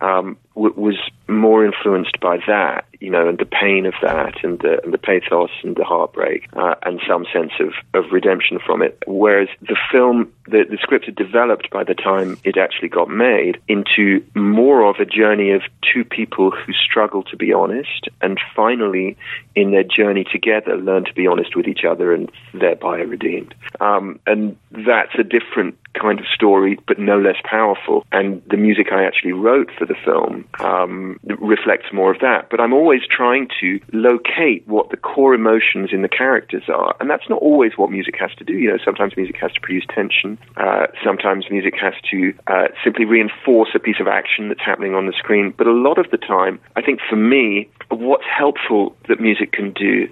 um, 0.00 0.36
w- 0.54 0.74
was 0.76 0.96
more 1.28 1.64
influenced 1.64 2.20
by 2.20 2.38
that, 2.46 2.84
you 3.00 3.10
know, 3.10 3.28
and 3.28 3.38
the 3.38 3.46
pain 3.46 3.86
of 3.86 3.94
that, 4.02 4.44
and 4.44 4.58
the, 4.60 4.82
and 4.82 4.92
the 4.92 4.98
pathos 4.98 5.50
and 5.62 5.76
the 5.76 5.84
heartbreak, 5.84 6.48
uh, 6.54 6.74
and 6.82 7.00
some 7.08 7.26
sense 7.32 7.52
of, 7.60 7.72
of 7.94 8.12
redemption 8.12 8.58
from 8.64 8.82
it. 8.82 9.02
Whereas 9.06 9.48
the 9.62 9.76
film, 9.90 10.32
the, 10.46 10.64
the 10.68 10.78
script 10.80 11.06
had 11.06 11.16
developed 11.16 11.70
by 11.70 11.84
the 11.84 11.94
time 11.94 12.38
it 12.44 12.56
actually 12.56 12.88
got 12.88 13.08
made 13.08 13.58
into 13.68 14.24
more 14.34 14.84
of 14.88 14.96
a 15.00 15.06
journey 15.06 15.52
of 15.52 15.62
two 15.92 16.04
people 16.04 16.50
who 16.50 16.72
struggle 16.72 17.22
to 17.24 17.36
be 17.36 17.52
honest, 17.52 18.08
and 18.20 18.38
finally, 18.54 19.16
in 19.54 19.70
their 19.70 19.84
journey 19.84 20.24
together, 20.30 20.76
learn 20.76 21.04
to 21.04 21.14
be 21.14 21.26
honest 21.26 21.56
with 21.56 21.66
each 21.66 21.84
other, 21.88 22.12
and 22.12 22.30
thereby 22.52 23.00
are 23.00 23.06
redeemed. 23.06 23.54
Um, 23.80 24.20
and 24.26 24.56
that's 24.70 25.14
a 25.18 25.24
different 25.24 25.78
kind 25.94 26.18
of 26.18 26.26
story, 26.34 26.78
but 26.86 26.98
no 26.98 27.18
less 27.18 27.36
powerful. 27.44 28.04
And 28.12 28.42
the 28.50 28.56
music 28.56 28.88
I 28.92 29.04
actually 29.04 29.32
wrote 29.32 29.70
for 29.78 29.86
the 29.86 29.94
film 30.04 30.43
um, 30.60 31.18
reflects 31.24 31.86
more 31.92 32.12
of 32.12 32.20
that. 32.20 32.48
But 32.50 32.60
I'm 32.60 32.72
always 32.72 33.02
trying 33.10 33.48
to 33.60 33.80
locate 33.92 34.66
what 34.66 34.90
the 34.90 34.96
core 34.96 35.34
emotions 35.34 35.90
in 35.92 36.02
the 36.02 36.08
characters 36.08 36.64
are, 36.68 36.94
and 37.00 37.10
that's 37.10 37.28
not 37.28 37.40
always 37.40 37.72
what 37.76 37.90
music 37.90 38.14
has 38.18 38.30
to 38.38 38.44
do. 38.44 38.54
You 38.54 38.70
know, 38.70 38.78
sometimes 38.84 39.16
music 39.16 39.36
has 39.40 39.52
to 39.52 39.60
produce 39.60 39.84
tension. 39.94 40.38
Uh, 40.56 40.86
sometimes 41.04 41.46
music 41.50 41.74
has 41.80 41.94
to 42.10 42.34
uh, 42.46 42.68
simply 42.82 43.04
reinforce 43.04 43.70
a 43.74 43.78
piece 43.78 44.00
of 44.00 44.08
action 44.08 44.48
that's 44.48 44.64
happening 44.64 44.94
on 44.94 45.06
the 45.06 45.12
screen. 45.12 45.52
But 45.56 45.66
a 45.66 45.72
lot 45.72 45.98
of 45.98 46.10
the 46.10 46.18
time, 46.18 46.60
I 46.76 46.82
think 46.82 47.00
for 47.08 47.16
me, 47.16 47.68
what's 47.90 48.24
helpful 48.24 48.96
that 49.08 49.20
music 49.20 49.52
can 49.52 49.72
do 49.72 50.08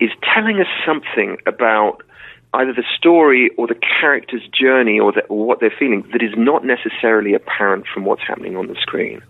is 0.00 0.10
telling 0.34 0.60
us 0.60 0.66
something 0.86 1.36
about 1.46 2.02
either 2.54 2.72
the 2.72 2.84
story 2.96 3.50
or 3.56 3.66
the 3.66 3.76
character's 4.00 4.46
journey 4.48 4.98
or, 4.98 5.12
the, 5.12 5.22
or, 5.26 5.46
what 5.46 5.60
they're 5.60 5.74
feeling 5.76 6.02
that 6.12 6.22
is 6.22 6.32
not 6.36 6.64
necessarily 6.64 7.34
apparent 7.34 7.86
from 7.92 8.04
what's 8.04 8.22
happening 8.26 8.56
on 8.56 8.66
the 8.66 8.74
screen. 8.80 9.22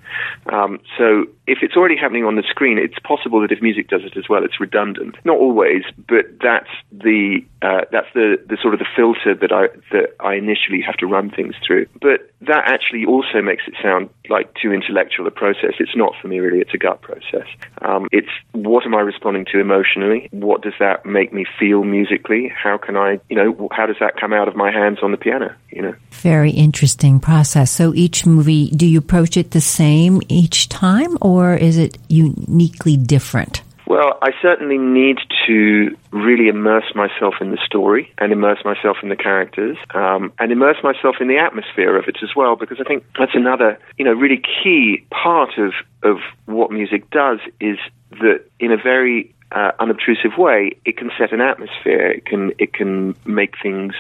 Um, 0.47 0.81
so 0.97 1.27
if 1.51 1.59
it's 1.63 1.77
already 1.77 1.97
happening 1.97 2.25
on 2.25 2.37
the 2.37 2.45
screen, 2.49 2.79
it's 2.79 2.99
possible 3.01 3.41
that 3.41 3.51
if 3.51 3.61
music 3.61 3.89
does 3.89 4.03
it 4.05 4.17
as 4.17 4.29
well, 4.29 4.45
it's 4.45 4.61
redundant. 4.61 5.17
Not 5.25 5.39
always, 5.39 5.83
but 6.09 6.27
that's 6.41 6.71
the 6.93 7.45
uh, 7.63 7.83
that's 7.91 8.07
the, 8.15 8.39
the 8.49 8.57
sort 8.63 8.73
of 8.73 8.81
the 8.81 8.87
filter 8.95 9.35
that 9.35 9.53
I 9.53 9.67
that 9.91 10.15
I 10.21 10.35
initially 10.35 10.81
have 10.81 10.97
to 10.99 11.07
run 11.07 11.31
things 11.31 11.55
through. 11.67 11.87
But 12.01 12.31
that 12.43 12.63
actually 12.67 13.05
also 13.05 13.43
makes 13.43 13.65
it 13.67 13.75
sound 13.83 14.09
like 14.29 14.55
too 14.55 14.73
intellectual 14.73 15.27
a 15.27 15.31
process. 15.31 15.75
It's 15.81 15.97
not 15.97 16.13
for 16.23 16.29
me 16.29 16.39
really. 16.39 16.61
It's 16.61 16.73
a 16.73 16.79
gut 16.79 17.03
process. 17.03 17.49
Um, 17.83 18.07
it's 18.13 18.31
what 18.53 18.87
am 18.87 18.95
I 18.95 19.01
responding 19.01 19.45
to 19.53 19.59
emotionally? 19.59 20.29
What 20.31 20.63
does 20.63 20.75
that 20.79 21.05
make 21.05 21.33
me 21.33 21.45
feel 21.59 21.83
musically? 21.83 22.49
How 22.49 22.79
can 22.79 22.97
I 22.97 23.21
you 23.29 23.37
know, 23.37 23.69
how 23.73 23.87
does 23.87 23.97
that 24.01 24.17
come 24.21 24.33
out 24.33 24.49
of 24.49 24.55
my 24.55 24.71
hands 24.71 24.99
on 25.03 25.11
the 25.11 25.17
piano? 25.17 25.55
You 25.71 25.83
know, 25.83 25.95
very 26.11 26.51
interesting 26.51 27.19
process. 27.21 27.71
So 27.71 27.93
each 27.95 28.27
movie, 28.27 28.71
do 28.71 28.87
you 28.87 28.99
approach 28.99 29.37
it 29.37 29.51
the 29.51 29.61
same 29.61 30.21
each 30.29 30.69
time, 30.69 31.17
or 31.21 31.40
is 31.55 31.77
it 31.79 31.99
uniquely 32.09 32.97
different? 32.97 33.63
Well, 33.87 34.19
I 34.23 34.31
certainly 34.41 34.79
need 34.79 35.19
to 35.49 35.97
really 36.13 36.47
immerse 36.47 36.95
myself 36.95 37.35
in 37.41 37.51
the 37.51 37.59
story 37.67 38.13
and 38.19 38.33
immerse 38.33 38.65
myself 38.65 38.99
in 39.03 39.09
the 39.09 39.17
characters 39.17 39.77
um, 39.93 40.33
and 40.39 40.53
immerse 40.53 40.77
myself 40.85 41.17
in 41.21 41.27
the 41.27 41.39
atmosphere 41.39 41.97
of 41.97 42.07
it 42.07 42.19
as 42.23 42.31
well, 42.37 42.55
because 42.55 42.79
I 42.81 42.85
think 42.85 43.05
that's 43.19 43.35
another, 43.35 43.81
you 43.99 44.05
know, 44.05 44.13
really 44.13 44.41
key 44.63 45.05
part 45.11 45.59
of, 45.59 45.73
of 46.05 46.19
what 46.47 46.71
music 46.71 47.11
does 47.11 47.41
is 47.61 47.79
that 48.13 48.45
in 48.61 48.71
a 48.71 48.77
very 48.77 49.35
uh, 49.53 49.73
unobtrusive 49.79 50.39
way, 50.39 50.73
it 50.85 50.97
can 50.97 51.11
set 51.19 51.33
an 51.33 51.41
atmosphere. 51.41 52.07
It 52.07 52.25
can 52.25 52.53
it 52.59 52.73
can 52.73 53.15
make 53.25 53.55
things 53.61 53.95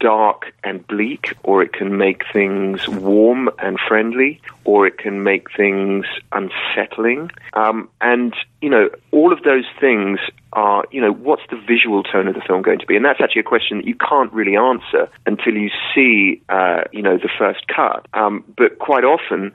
dark 0.00 0.52
and 0.62 0.86
bleak, 0.86 1.36
or 1.42 1.62
it 1.62 1.72
can 1.72 1.96
make 1.96 2.22
things 2.32 2.88
warm 2.88 3.50
and 3.58 3.78
friendly, 3.80 4.40
or 4.64 4.86
it 4.86 4.98
can 4.98 5.22
make 5.22 5.50
things 5.56 6.06
unsettling. 6.32 7.30
Um, 7.54 7.88
and 8.00 8.34
you 8.62 8.70
know, 8.70 8.90
all 9.10 9.32
of 9.32 9.42
those 9.42 9.66
things 9.80 10.20
are 10.52 10.84
you 10.90 11.00
know, 11.00 11.12
what's 11.12 11.42
the 11.50 11.56
visual 11.56 12.02
tone 12.02 12.28
of 12.28 12.34
the 12.34 12.40
film 12.40 12.62
going 12.62 12.78
to 12.78 12.86
be? 12.86 12.96
And 12.96 13.04
that's 13.04 13.20
actually 13.20 13.40
a 13.40 13.44
question 13.44 13.78
that 13.78 13.86
you 13.86 13.96
can't 13.96 14.32
really 14.32 14.56
answer 14.56 15.08
until 15.26 15.54
you 15.54 15.70
see 15.94 16.40
uh, 16.48 16.82
you 16.92 17.02
know 17.02 17.18
the 17.18 17.30
first 17.36 17.66
cut. 17.66 18.06
Um, 18.14 18.44
but 18.56 18.78
quite 18.78 19.04
often 19.04 19.52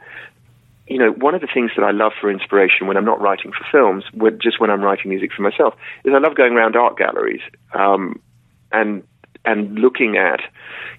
you 0.92 0.98
know, 0.98 1.12
one 1.12 1.34
of 1.34 1.42
the 1.42 1.48
things 1.52 1.72
that 1.78 1.84
I 1.84 1.92
love 1.92 2.12
for 2.20 2.30
inspiration 2.30 2.86
when 2.86 2.98
I'm 2.98 3.06
not 3.06 3.22
writing 3.22 3.52
for 3.52 3.66
films, 3.72 4.04
just 4.42 4.60
when 4.60 4.70
I'm 4.70 4.82
writing 4.82 5.10
music 5.10 5.32
for 5.34 5.42
myself, 5.42 5.74
is 6.04 6.14
I 6.14 6.20
love 6.20 6.36
going 6.36 6.54
around 6.54 6.76
art 6.76 6.98
galleries 6.98 7.42
um, 7.74 8.22
and 8.72 9.04
and 9.44 9.80
looking 9.80 10.18
at, 10.18 10.42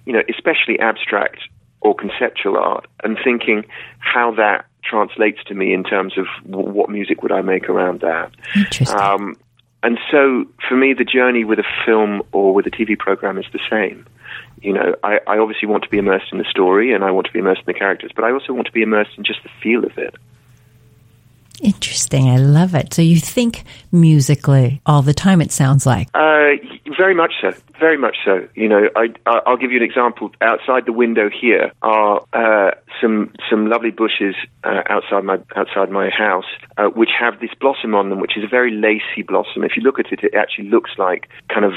you 0.05 0.11
know, 0.11 0.21
especially 0.27 0.79
abstract 0.79 1.39
or 1.81 1.95
conceptual 1.95 2.57
art, 2.57 2.87
and 3.03 3.17
thinking 3.23 3.63
how 3.99 4.33
that 4.35 4.65
translates 4.83 5.43
to 5.45 5.53
me 5.53 5.73
in 5.73 5.83
terms 5.83 6.17
of 6.17 6.25
w- 6.49 6.69
what 6.69 6.89
music 6.89 7.21
would 7.21 7.31
I 7.31 7.41
make 7.41 7.69
around 7.69 8.01
that. 8.01 8.31
Interesting. 8.55 8.99
Um, 8.99 9.35
and 9.83 9.99
so, 10.11 10.45
for 10.67 10.75
me, 10.75 10.93
the 10.93 11.05
journey 11.05 11.43
with 11.43 11.59
a 11.59 11.67
film 11.85 12.23
or 12.31 12.53
with 12.53 12.65
a 12.65 12.71
TV 12.71 12.97
program 12.97 13.37
is 13.37 13.45
the 13.53 13.59
same 13.69 14.05
you 14.63 14.73
know, 14.73 14.95
I, 15.03 15.19
I 15.27 15.37
obviously 15.37 15.67
want 15.67 15.83
to 15.83 15.89
be 15.89 15.97
immersed 15.97 16.31
in 16.31 16.37
the 16.37 16.45
story 16.49 16.93
and 16.93 17.03
I 17.03 17.11
want 17.11 17.27
to 17.27 17.33
be 17.33 17.39
immersed 17.39 17.61
in 17.61 17.73
the 17.73 17.77
characters, 17.77 18.11
but 18.15 18.23
I 18.23 18.31
also 18.31 18.53
want 18.53 18.67
to 18.67 18.71
be 18.71 18.81
immersed 18.81 19.11
in 19.17 19.23
just 19.23 19.43
the 19.43 19.49
feel 19.61 19.83
of 19.83 19.97
it. 19.97 20.15
Interesting. 21.61 22.29
I 22.29 22.37
love 22.37 22.75
it. 22.75 22.93
So 22.93 23.01
you 23.01 23.17
think 23.17 23.63
musically 23.91 24.81
all 24.85 25.01
the 25.01 25.13
time, 25.13 25.39
it 25.39 25.51
sounds 25.51 25.85
like. 25.85 26.09
Uh, 26.13 26.55
very 26.97 27.13
much 27.13 27.33
so. 27.41 27.53
Very 27.79 27.97
much 27.97 28.17
so. 28.25 28.47
You 28.55 28.67
know, 28.67 28.89
I, 28.95 29.13
I'll 29.25 29.57
give 29.57 29.71
you 29.71 29.77
an 29.77 29.83
example. 29.83 30.31
Outside 30.41 30.85
the 30.85 30.91
window 30.91 31.29
here 31.29 31.71
are 31.81 32.25
uh, 32.33 32.71
some 33.01 33.31
some 33.49 33.67
lovely 33.67 33.91
bushes 33.91 34.35
uh, 34.63 34.81
outside 34.89 35.23
my 35.23 35.37
outside 35.55 35.89
my 35.89 36.09
house, 36.09 36.45
uh, 36.77 36.85
which 36.87 37.11
have 37.17 37.39
this 37.39 37.51
blossom 37.59 37.95
on 37.95 38.09
them, 38.09 38.19
which 38.19 38.35
is 38.35 38.43
a 38.43 38.47
very 38.47 38.71
lacy 38.71 39.21
blossom. 39.25 39.63
If 39.63 39.77
you 39.77 39.83
look 39.83 39.99
at 39.99 40.11
it, 40.11 40.23
it 40.23 40.33
actually 40.33 40.69
looks 40.69 40.91
like 40.97 41.29
kind 41.49 41.65
of 41.65 41.73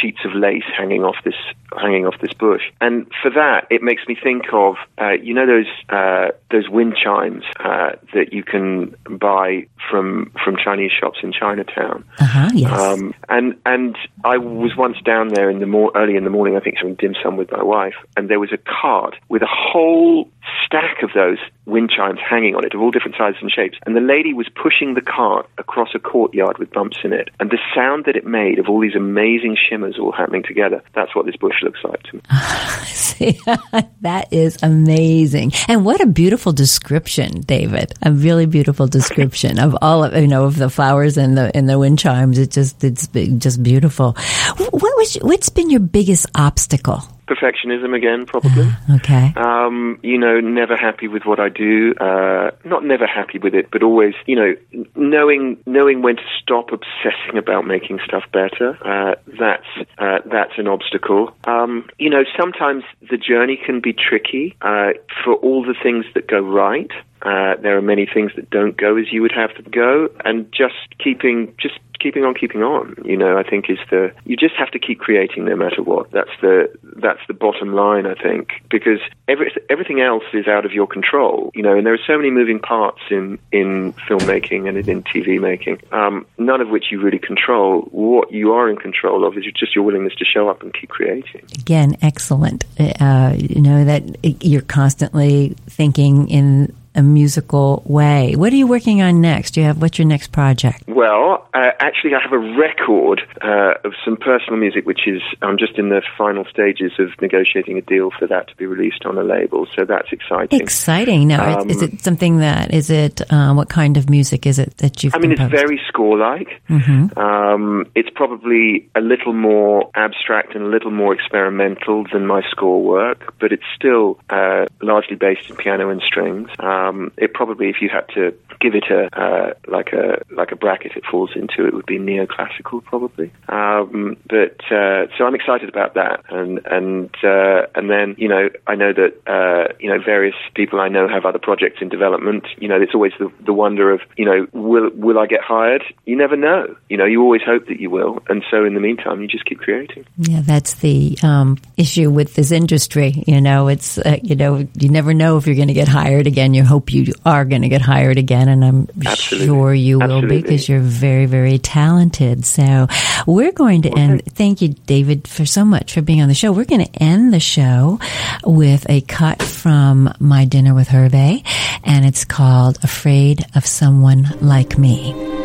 sheets 0.00 0.18
of 0.24 0.34
lace 0.34 0.64
hanging 0.76 1.02
off 1.02 1.16
this 1.24 1.34
hanging 1.80 2.06
off 2.06 2.14
this 2.20 2.32
bush. 2.32 2.62
And 2.80 3.06
for 3.22 3.30
that, 3.30 3.66
it 3.70 3.82
makes 3.82 4.02
me 4.06 4.16
think 4.20 4.44
of 4.52 4.76
uh, 5.00 5.12
you 5.22 5.34
know 5.34 5.46
those 5.46 5.66
uh, 5.88 6.32
those 6.50 6.68
wind 6.68 6.96
chimes 7.02 7.44
uh, 7.60 7.92
that 8.14 8.32
you 8.32 8.42
can 8.42 8.94
buy 9.10 9.66
from 9.90 10.32
from 10.44 10.56
Chinese 10.56 10.92
shops 10.92 11.18
in 11.22 11.32
Chinatown. 11.32 12.04
Uh-huh, 12.18 12.50
yes. 12.54 12.72
Um, 12.72 13.14
and 13.28 13.56
and 13.66 13.96
I 14.24 14.38
was 14.38 14.76
once 14.76 14.96
down 15.04 15.28
there 15.28 15.50
in 15.50 15.60
the 15.60 15.66
more 15.66 15.92
early 15.94 16.16
in 16.16 16.24
the 16.24 16.30
morning. 16.30 16.56
I 16.56 16.60
think 16.60 16.76
having 16.76 16.94
dim 16.94 17.14
sum 17.22 17.36
with 17.36 17.50
my 17.50 17.62
wife, 17.62 17.94
and 18.16 18.28
there 18.28 18.40
was 18.40 18.52
a 18.52 18.58
cart 18.58 19.14
with 19.28 19.42
a 19.42 19.48
whole 19.50 20.28
stack 20.66 21.02
of 21.02 21.10
those 21.14 21.38
wind 21.66 21.90
chimes 21.94 22.18
hanging 22.18 22.54
on 22.54 22.64
it 22.64 22.74
of 22.74 22.80
all 22.80 22.90
different 22.90 23.16
sizes 23.16 23.40
and 23.40 23.50
shapes. 23.50 23.78
And 23.86 23.94
the 23.94 24.00
lady 24.00 24.32
was 24.32 24.48
pushing 24.48 24.94
the 24.94 25.00
cart 25.00 25.48
across 25.58 25.90
a 25.94 25.98
courtyard 25.98 26.58
with 26.58 26.72
bumps 26.72 26.98
in 27.04 27.12
it. 27.12 27.30
And 27.38 27.50
the 27.50 27.58
sound 27.74 28.04
that 28.06 28.16
it 28.16 28.26
made 28.26 28.58
of 28.58 28.68
all 28.68 28.80
these 28.80 28.96
amazing 28.96 29.56
shimmers 29.56 29.98
all 29.98 30.12
happening 30.12 30.42
together, 30.42 30.82
that's 30.94 31.14
what 31.14 31.26
this 31.26 31.36
bush 31.36 31.62
looks 31.62 31.80
like 31.84 32.02
to 32.04 32.16
me. 32.16 32.22
See, 32.86 33.38
that 34.00 34.32
is 34.32 34.58
amazing. 34.62 35.52
And 35.68 35.84
what 35.84 36.00
a 36.00 36.06
beautiful 36.06 36.52
description, 36.52 37.40
David. 37.42 37.92
A 38.02 38.12
really 38.12 38.46
beautiful 38.46 38.86
description 38.86 39.58
of 39.58 39.76
all 39.80 40.04
of, 40.04 40.16
you 40.16 40.28
know, 40.28 40.44
of 40.44 40.56
the 40.56 40.70
flowers 40.70 41.16
and 41.16 41.36
the, 41.36 41.54
and 41.56 41.68
the 41.68 41.78
wind 41.78 41.98
chimes. 41.98 42.38
It's 42.38 42.54
just, 42.54 42.82
it's 42.82 43.06
just 43.06 43.62
beautiful. 43.62 44.16
What 44.56 44.72
was, 44.72 45.14
what's 45.22 45.48
been 45.48 45.70
your 45.70 45.80
biggest 45.80 46.26
obstacle? 46.34 47.02
Perfectionism 47.26 47.94
again, 47.96 48.26
probably. 48.26 48.68
okay. 48.96 49.32
Um, 49.36 49.98
you 50.02 50.18
know, 50.18 50.40
never 50.40 50.76
happy 50.76 51.08
with 51.08 51.24
what 51.24 51.40
I 51.40 51.48
do. 51.48 51.94
Uh, 52.00 52.50
not 52.64 52.84
never 52.84 53.06
happy 53.06 53.38
with 53.38 53.54
it, 53.54 53.70
but 53.70 53.82
always, 53.82 54.14
you 54.26 54.36
know, 54.36 54.54
knowing 54.96 55.58
knowing 55.66 56.02
when 56.02 56.16
to 56.16 56.22
stop 56.40 56.70
obsessing 56.72 57.38
about 57.38 57.66
making 57.66 58.00
stuff 58.04 58.24
better. 58.32 58.78
Uh, 58.84 59.14
that's 59.38 59.88
uh, 59.98 60.18
that's 60.30 60.52
an 60.58 60.68
obstacle. 60.68 61.34
Um, 61.44 61.88
you 61.98 62.10
know, 62.10 62.24
sometimes 62.38 62.84
the 63.10 63.16
journey 63.16 63.58
can 63.64 63.80
be 63.80 63.92
tricky. 63.92 64.56
Uh, 64.60 64.92
for 65.24 65.34
all 65.34 65.62
the 65.62 65.74
things 65.82 66.04
that 66.14 66.26
go 66.26 66.40
right, 66.40 66.90
uh, 67.22 67.56
there 67.62 67.76
are 67.76 67.82
many 67.82 68.06
things 68.06 68.32
that 68.36 68.50
don't 68.50 68.76
go 68.76 68.96
as 68.96 69.12
you 69.12 69.22
would 69.22 69.32
have 69.32 69.54
them 69.54 69.70
go, 69.70 70.08
and 70.24 70.50
just 70.52 70.74
keeping 70.98 71.54
just 71.60 71.78
keeping 72.02 72.24
on 72.24 72.34
keeping 72.34 72.62
on. 72.62 72.96
You 73.04 73.16
know, 73.16 73.38
I 73.38 73.48
think 73.48 73.70
is 73.70 73.78
the 73.90 74.12
you 74.24 74.36
just 74.36 74.54
have 74.56 74.70
to 74.72 74.78
keep 74.78 74.98
creating 74.98 75.44
no 75.44 75.54
matter 75.54 75.82
what. 75.82 76.10
That's 76.10 76.30
the 76.40 76.68
that's 76.96 77.20
the 77.28 77.34
bottom 77.34 77.74
line. 77.74 78.06
I 78.06 78.14
think 78.14 78.48
because 78.70 78.98
every, 79.28 79.54
everything 79.70 80.00
else 80.00 80.24
is 80.32 80.48
out 80.48 80.66
of 80.66 80.72
your 80.72 80.86
control. 80.86 81.50
You 81.54 81.62
know, 81.62 81.76
and 81.76 81.86
there 81.86 81.94
are 81.94 82.04
so 82.06 82.16
many 82.16 82.30
moving 82.30 82.58
parts 82.58 83.00
in 83.10 83.38
in 83.52 83.92
filmmaking 84.08 84.68
and 84.68 84.76
in 84.88 85.02
TV 85.04 85.40
making, 85.40 85.80
um, 85.92 86.26
none 86.38 86.60
of 86.60 86.68
which 86.68 86.86
you 86.90 87.00
really 87.00 87.20
control. 87.20 87.82
What 87.92 88.32
you 88.32 88.52
are 88.52 88.68
in 88.68 88.76
control 88.76 89.24
of 89.24 89.36
is 89.36 89.44
just 89.56 89.74
your 89.74 89.84
willingness 89.84 90.14
to 90.16 90.24
show 90.24 90.48
up 90.48 90.62
and 90.62 90.74
keep 90.74 90.90
creating. 90.90 91.42
Again, 91.60 91.96
excellent. 92.02 92.64
Uh, 92.78 93.34
you 93.36 93.60
know 93.60 93.84
that 93.84 94.02
you're 94.44 94.62
constantly 94.62 95.54
thinking 95.68 96.28
in 96.28 96.74
a 96.94 97.02
musical 97.02 97.82
way. 97.86 98.34
What 98.36 98.52
are 98.52 98.56
you 98.56 98.66
working 98.66 99.02
on 99.02 99.20
next? 99.20 99.52
Do 99.52 99.60
you 99.60 99.66
have 99.66 99.80
what's 99.80 99.98
your 99.98 100.08
next 100.08 100.32
project? 100.32 100.84
Well, 100.86 101.48
uh, 101.54 101.70
actually, 101.80 102.14
I 102.14 102.20
have 102.22 102.32
a 102.32 102.38
record 102.38 103.22
uh, 103.40 103.74
of 103.84 103.94
some 104.04 104.16
personal 104.16 104.58
music, 104.58 104.86
which 104.86 105.06
is 105.06 105.22
I'm 105.40 105.58
just 105.58 105.78
in 105.78 105.88
the 105.88 106.02
final 106.18 106.44
stages 106.44 106.92
of 106.98 107.08
negotiating 107.20 107.78
a 107.78 107.82
deal 107.82 108.10
for 108.18 108.26
that 108.26 108.48
to 108.48 108.56
be 108.56 108.66
released 108.66 109.04
on 109.06 109.16
a 109.18 109.22
label. 109.22 109.66
So 109.74 109.84
that's 109.84 110.12
exciting. 110.12 110.60
Exciting. 110.60 111.28
Now, 111.28 111.60
um, 111.60 111.70
is 111.70 111.82
it 111.82 112.00
something 112.00 112.38
that 112.38 112.74
is 112.74 112.90
it? 112.90 113.20
Um, 113.32 113.56
what 113.56 113.68
kind 113.68 113.96
of 113.96 114.10
music 114.10 114.46
is 114.46 114.58
it 114.58 114.76
that 114.78 115.02
you've? 115.02 115.14
I 115.14 115.18
mean, 115.18 115.36
composed? 115.36 115.54
it's 115.54 115.62
very 115.62 115.80
score-like. 115.88 116.62
Mm-hmm. 116.68 117.18
Um, 117.18 117.86
it's 117.94 118.10
probably 118.14 118.88
a 118.94 119.00
little 119.00 119.32
more 119.32 119.90
abstract 119.94 120.54
and 120.54 120.64
a 120.64 120.68
little 120.68 120.90
more 120.90 121.14
experimental 121.14 122.04
than 122.12 122.26
my 122.26 122.42
score 122.50 122.82
work, 122.82 123.34
but 123.40 123.52
it's 123.52 123.64
still 123.74 124.18
uh, 124.30 124.66
largely 124.82 125.16
based 125.16 125.48
in 125.48 125.56
piano 125.56 125.88
and 125.88 126.02
strings. 126.02 126.48
Um, 126.58 126.81
um, 126.88 127.12
it 127.16 127.34
probably, 127.34 127.68
if 127.68 127.76
you 127.80 127.88
had 127.88 128.08
to 128.14 128.34
give 128.60 128.74
it 128.74 128.84
a 128.90 129.08
uh, 129.18 129.54
like 129.66 129.92
a 129.92 130.22
like 130.30 130.52
a 130.52 130.56
bracket 130.56 130.92
it 130.96 131.04
falls 131.10 131.30
into, 131.34 131.66
it 131.66 131.74
would 131.74 131.86
be 131.86 131.98
neoclassical 131.98 132.82
probably. 132.84 133.32
Um, 133.48 134.16
but 134.28 134.60
uh, 134.70 135.06
so 135.16 135.24
I'm 135.24 135.34
excited 135.34 135.68
about 135.68 135.94
that, 135.94 136.24
and 136.28 136.60
and 136.66 137.10
uh, 137.24 137.66
and 137.74 137.90
then 137.90 138.14
you 138.18 138.28
know 138.28 138.48
I 138.66 138.74
know 138.74 138.92
that 138.92 139.12
uh, 139.26 139.74
you 139.80 139.90
know 139.90 139.98
various 140.02 140.34
people 140.54 140.80
I 140.80 140.88
know 140.88 141.08
have 141.08 141.24
other 141.24 141.38
projects 141.38 141.78
in 141.80 141.88
development. 141.88 142.44
You 142.58 142.68
know, 142.68 142.80
it's 142.80 142.94
always 142.94 143.12
the, 143.18 143.30
the 143.44 143.52
wonder 143.52 143.92
of 143.92 144.00
you 144.16 144.24
know 144.24 144.46
will 144.52 144.90
will 144.94 145.18
I 145.18 145.26
get 145.26 145.40
hired? 145.42 145.82
You 146.04 146.16
never 146.16 146.36
know. 146.36 146.76
You 146.88 146.96
know, 146.96 147.04
you 147.04 147.22
always 147.22 147.42
hope 147.44 147.66
that 147.66 147.80
you 147.80 147.90
will, 147.90 148.22
and 148.28 148.44
so 148.50 148.64
in 148.64 148.74
the 148.74 148.80
meantime, 148.80 149.20
you 149.20 149.28
just 149.28 149.44
keep 149.44 149.58
creating. 149.58 150.06
Yeah, 150.18 150.40
that's 150.42 150.74
the 150.74 151.18
um, 151.22 151.58
issue 151.76 152.10
with 152.10 152.34
this 152.34 152.52
industry. 152.52 153.24
You 153.26 153.40
know, 153.40 153.68
it's 153.68 153.98
uh, 153.98 154.18
you 154.22 154.36
know 154.36 154.66
you 154.78 154.88
never 154.88 155.14
know 155.14 155.36
if 155.36 155.46
you're 155.46 155.56
going 155.56 155.68
to 155.68 155.74
get 155.74 155.88
hired 155.88 156.26
again. 156.26 156.54
You 156.54 156.64
hope 156.72 156.90
you 156.90 157.12
are 157.26 157.44
going 157.44 157.60
to 157.60 157.68
get 157.68 157.82
hired 157.82 158.16
again, 158.16 158.48
and 158.48 158.64
I'm 158.64 158.88
Absolutely. 159.04 159.46
sure 159.46 159.74
you 159.74 159.98
will 159.98 160.04
Absolutely. 160.04 160.36
be 160.36 160.42
because 160.42 160.68
you're 160.70 160.80
very, 160.80 161.26
very 161.26 161.58
talented. 161.58 162.46
So 162.46 162.86
we're 163.26 163.52
going 163.52 163.82
to 163.82 163.90
okay. 163.90 164.00
end. 164.00 164.22
Thank 164.24 164.62
you, 164.62 164.68
David, 164.86 165.28
for 165.28 165.44
so 165.44 165.66
much 165.66 165.92
for 165.92 166.00
being 166.00 166.22
on 166.22 166.28
the 166.28 166.34
show. 166.34 166.50
We're 166.50 166.64
going 166.64 166.86
to 166.86 167.02
end 167.02 167.34
the 167.34 167.40
show 167.40 168.00
with 168.42 168.88
a 168.88 169.02
cut 169.02 169.42
from 169.42 170.14
My 170.18 170.46
Dinner 170.46 170.74
with 170.74 170.88
Hervé, 170.88 171.44
and 171.84 172.06
it's 172.06 172.24
called 172.24 172.78
Afraid 172.82 173.44
of 173.54 173.66
Someone 173.66 174.26
Like 174.40 174.78
Me. 174.78 175.41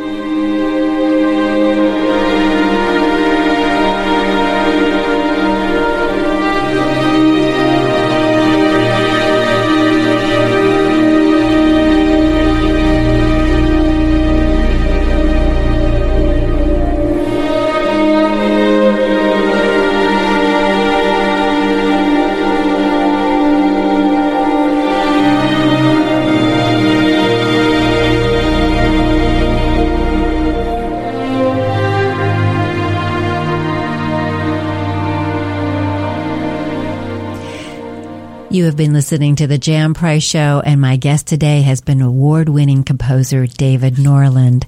Have 38.68 38.76
been 38.76 38.92
listening 38.92 39.38
to 39.38 39.48
the 39.48 39.58
Jan 39.58 39.94
Price 39.94 40.24
Show, 40.24 40.62
and 40.64 40.82
my 40.82 40.98
guest 40.98 41.26
today 41.26 41.62
has 41.62 41.80
been 41.80 42.02
award-winning 42.02 42.84
composer 42.84 43.48
David 43.48 43.98
Norland. 43.98 44.66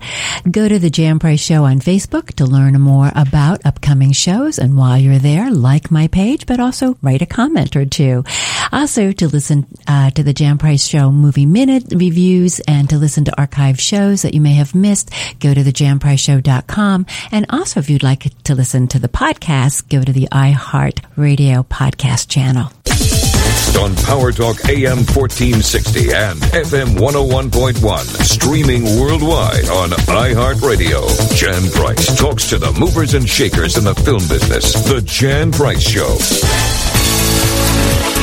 Go 0.50 0.70
to 0.70 0.80
the 0.80 0.90
Jan 0.90 1.20
Price 1.20 1.42
Show 1.42 1.66
on 1.66 1.82
Facebook 1.82 2.28
to 2.36 2.46
learn 2.46 2.80
more 2.80 3.12
about 3.14 3.66
upcoming 3.66 4.14
shows, 4.14 4.58
and 4.58 4.78
while 4.78 4.98
you're 4.98 5.20
there, 5.20 5.52
like 5.52 5.92
my 5.92 6.08
page, 6.08 6.46
but 6.46 6.62
also 6.62 6.98
write 7.02 7.22
a 7.22 7.26
comment 7.26 7.76
or 7.76 7.86
two. 7.86 8.24
Also, 8.72 9.12
to 9.12 9.28
listen 9.28 9.68
uh, 9.86 10.12
to 10.12 10.24
the 10.24 10.34
Jan 10.34 10.58
Price 10.58 10.88
Show 10.88 11.12
movie 11.12 11.46
minute 11.46 11.84
reviews 11.94 12.62
and 12.62 12.90
to 12.90 12.98
listen 12.98 13.26
to 13.26 13.38
archive 13.38 13.82
shows 13.82 14.22
that 14.22 14.34
you 14.34 14.40
may 14.40 14.54
have 14.54 14.74
missed, 14.74 15.12
go 15.42 15.54
to 15.54 15.62
thejanpriceshow.com. 15.62 17.06
And 17.34 17.46
also, 17.50 17.82
if 17.82 17.90
you'd 17.90 18.02
like 18.02 18.32
to 18.46 18.56
listen 18.56 18.88
to 18.88 19.00
the 19.00 19.10
podcast, 19.10 19.90
go 19.90 20.02
to 20.02 20.14
the 20.14 20.30
iHeart 20.32 21.04
Radio 21.18 21.64
podcast 21.64 22.30
channel 22.30 22.72
on 23.78 23.95
Power 23.95 24.32
Talk 24.32 24.58
AM 24.69 24.98
1460 25.06 26.13
and 26.13 26.39
FM 26.39 26.98
101.1. 26.98 28.00
Streaming 28.24 28.84
worldwide 29.00 29.67
on 29.69 29.89
iHeartRadio. 29.89 31.08
Jan 31.36 31.69
Price 31.72 32.17
talks 32.17 32.50
to 32.50 32.58
the 32.58 32.72
movers 32.74 33.13
and 33.13 33.28
shakers 33.28 33.78
in 33.78 33.84
the 33.84 33.95
film 33.95 34.28
business. 34.28 34.74
The 34.88 35.02
Jan 35.02 35.52
Price 35.52 35.82
Show. 35.82 36.99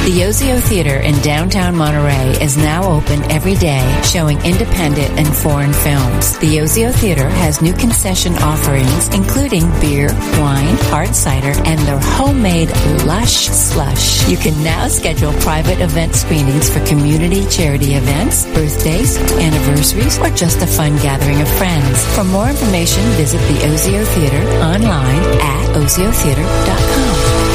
The 0.07 0.23
Osio 0.23 0.61
Theater 0.61 1.01
in 1.01 1.21
downtown 1.21 1.75
Monterey 1.75 2.41
is 2.41 2.57
now 2.57 2.89
open 2.89 3.25
every 3.25 3.57
day, 3.57 3.83
showing 4.05 4.39
independent 4.43 5.11
and 5.19 5.27
foreign 5.27 5.73
films. 5.73 6.39
The 6.39 6.61
Osio 6.61 6.93
Theater 6.95 7.29
has 7.29 7.61
new 7.61 7.73
concession 7.73 8.35
offerings, 8.37 9.09
including 9.13 9.69
beer, 9.81 10.11
wine, 10.39 10.77
hard 10.95 11.13
cider, 11.13 11.61
and 11.67 11.81
their 11.81 11.99
homemade 11.99 12.71
lush 13.05 13.49
slush. 13.49 14.29
You 14.29 14.37
can 14.37 14.55
now 14.63 14.87
schedule 14.87 15.33
private 15.41 15.81
event 15.81 16.15
screenings 16.15 16.71
for 16.71 16.79
community 16.87 17.45
charity 17.49 17.95
events, 17.95 18.47
birthdays, 18.55 19.19
anniversaries, 19.33 20.21
or 20.21 20.31
just 20.31 20.63
a 20.63 20.69
fun 20.69 20.95
gathering 20.99 21.41
of 21.41 21.49
friends. 21.59 22.07
For 22.15 22.23
more 22.23 22.49
information, 22.49 23.03
visit 23.19 23.41
the 23.41 23.59
Osio 23.67 24.05
Theater 24.15 24.47
online 24.63 25.25
at 25.43 25.75
osiotheater.com. 25.75 27.46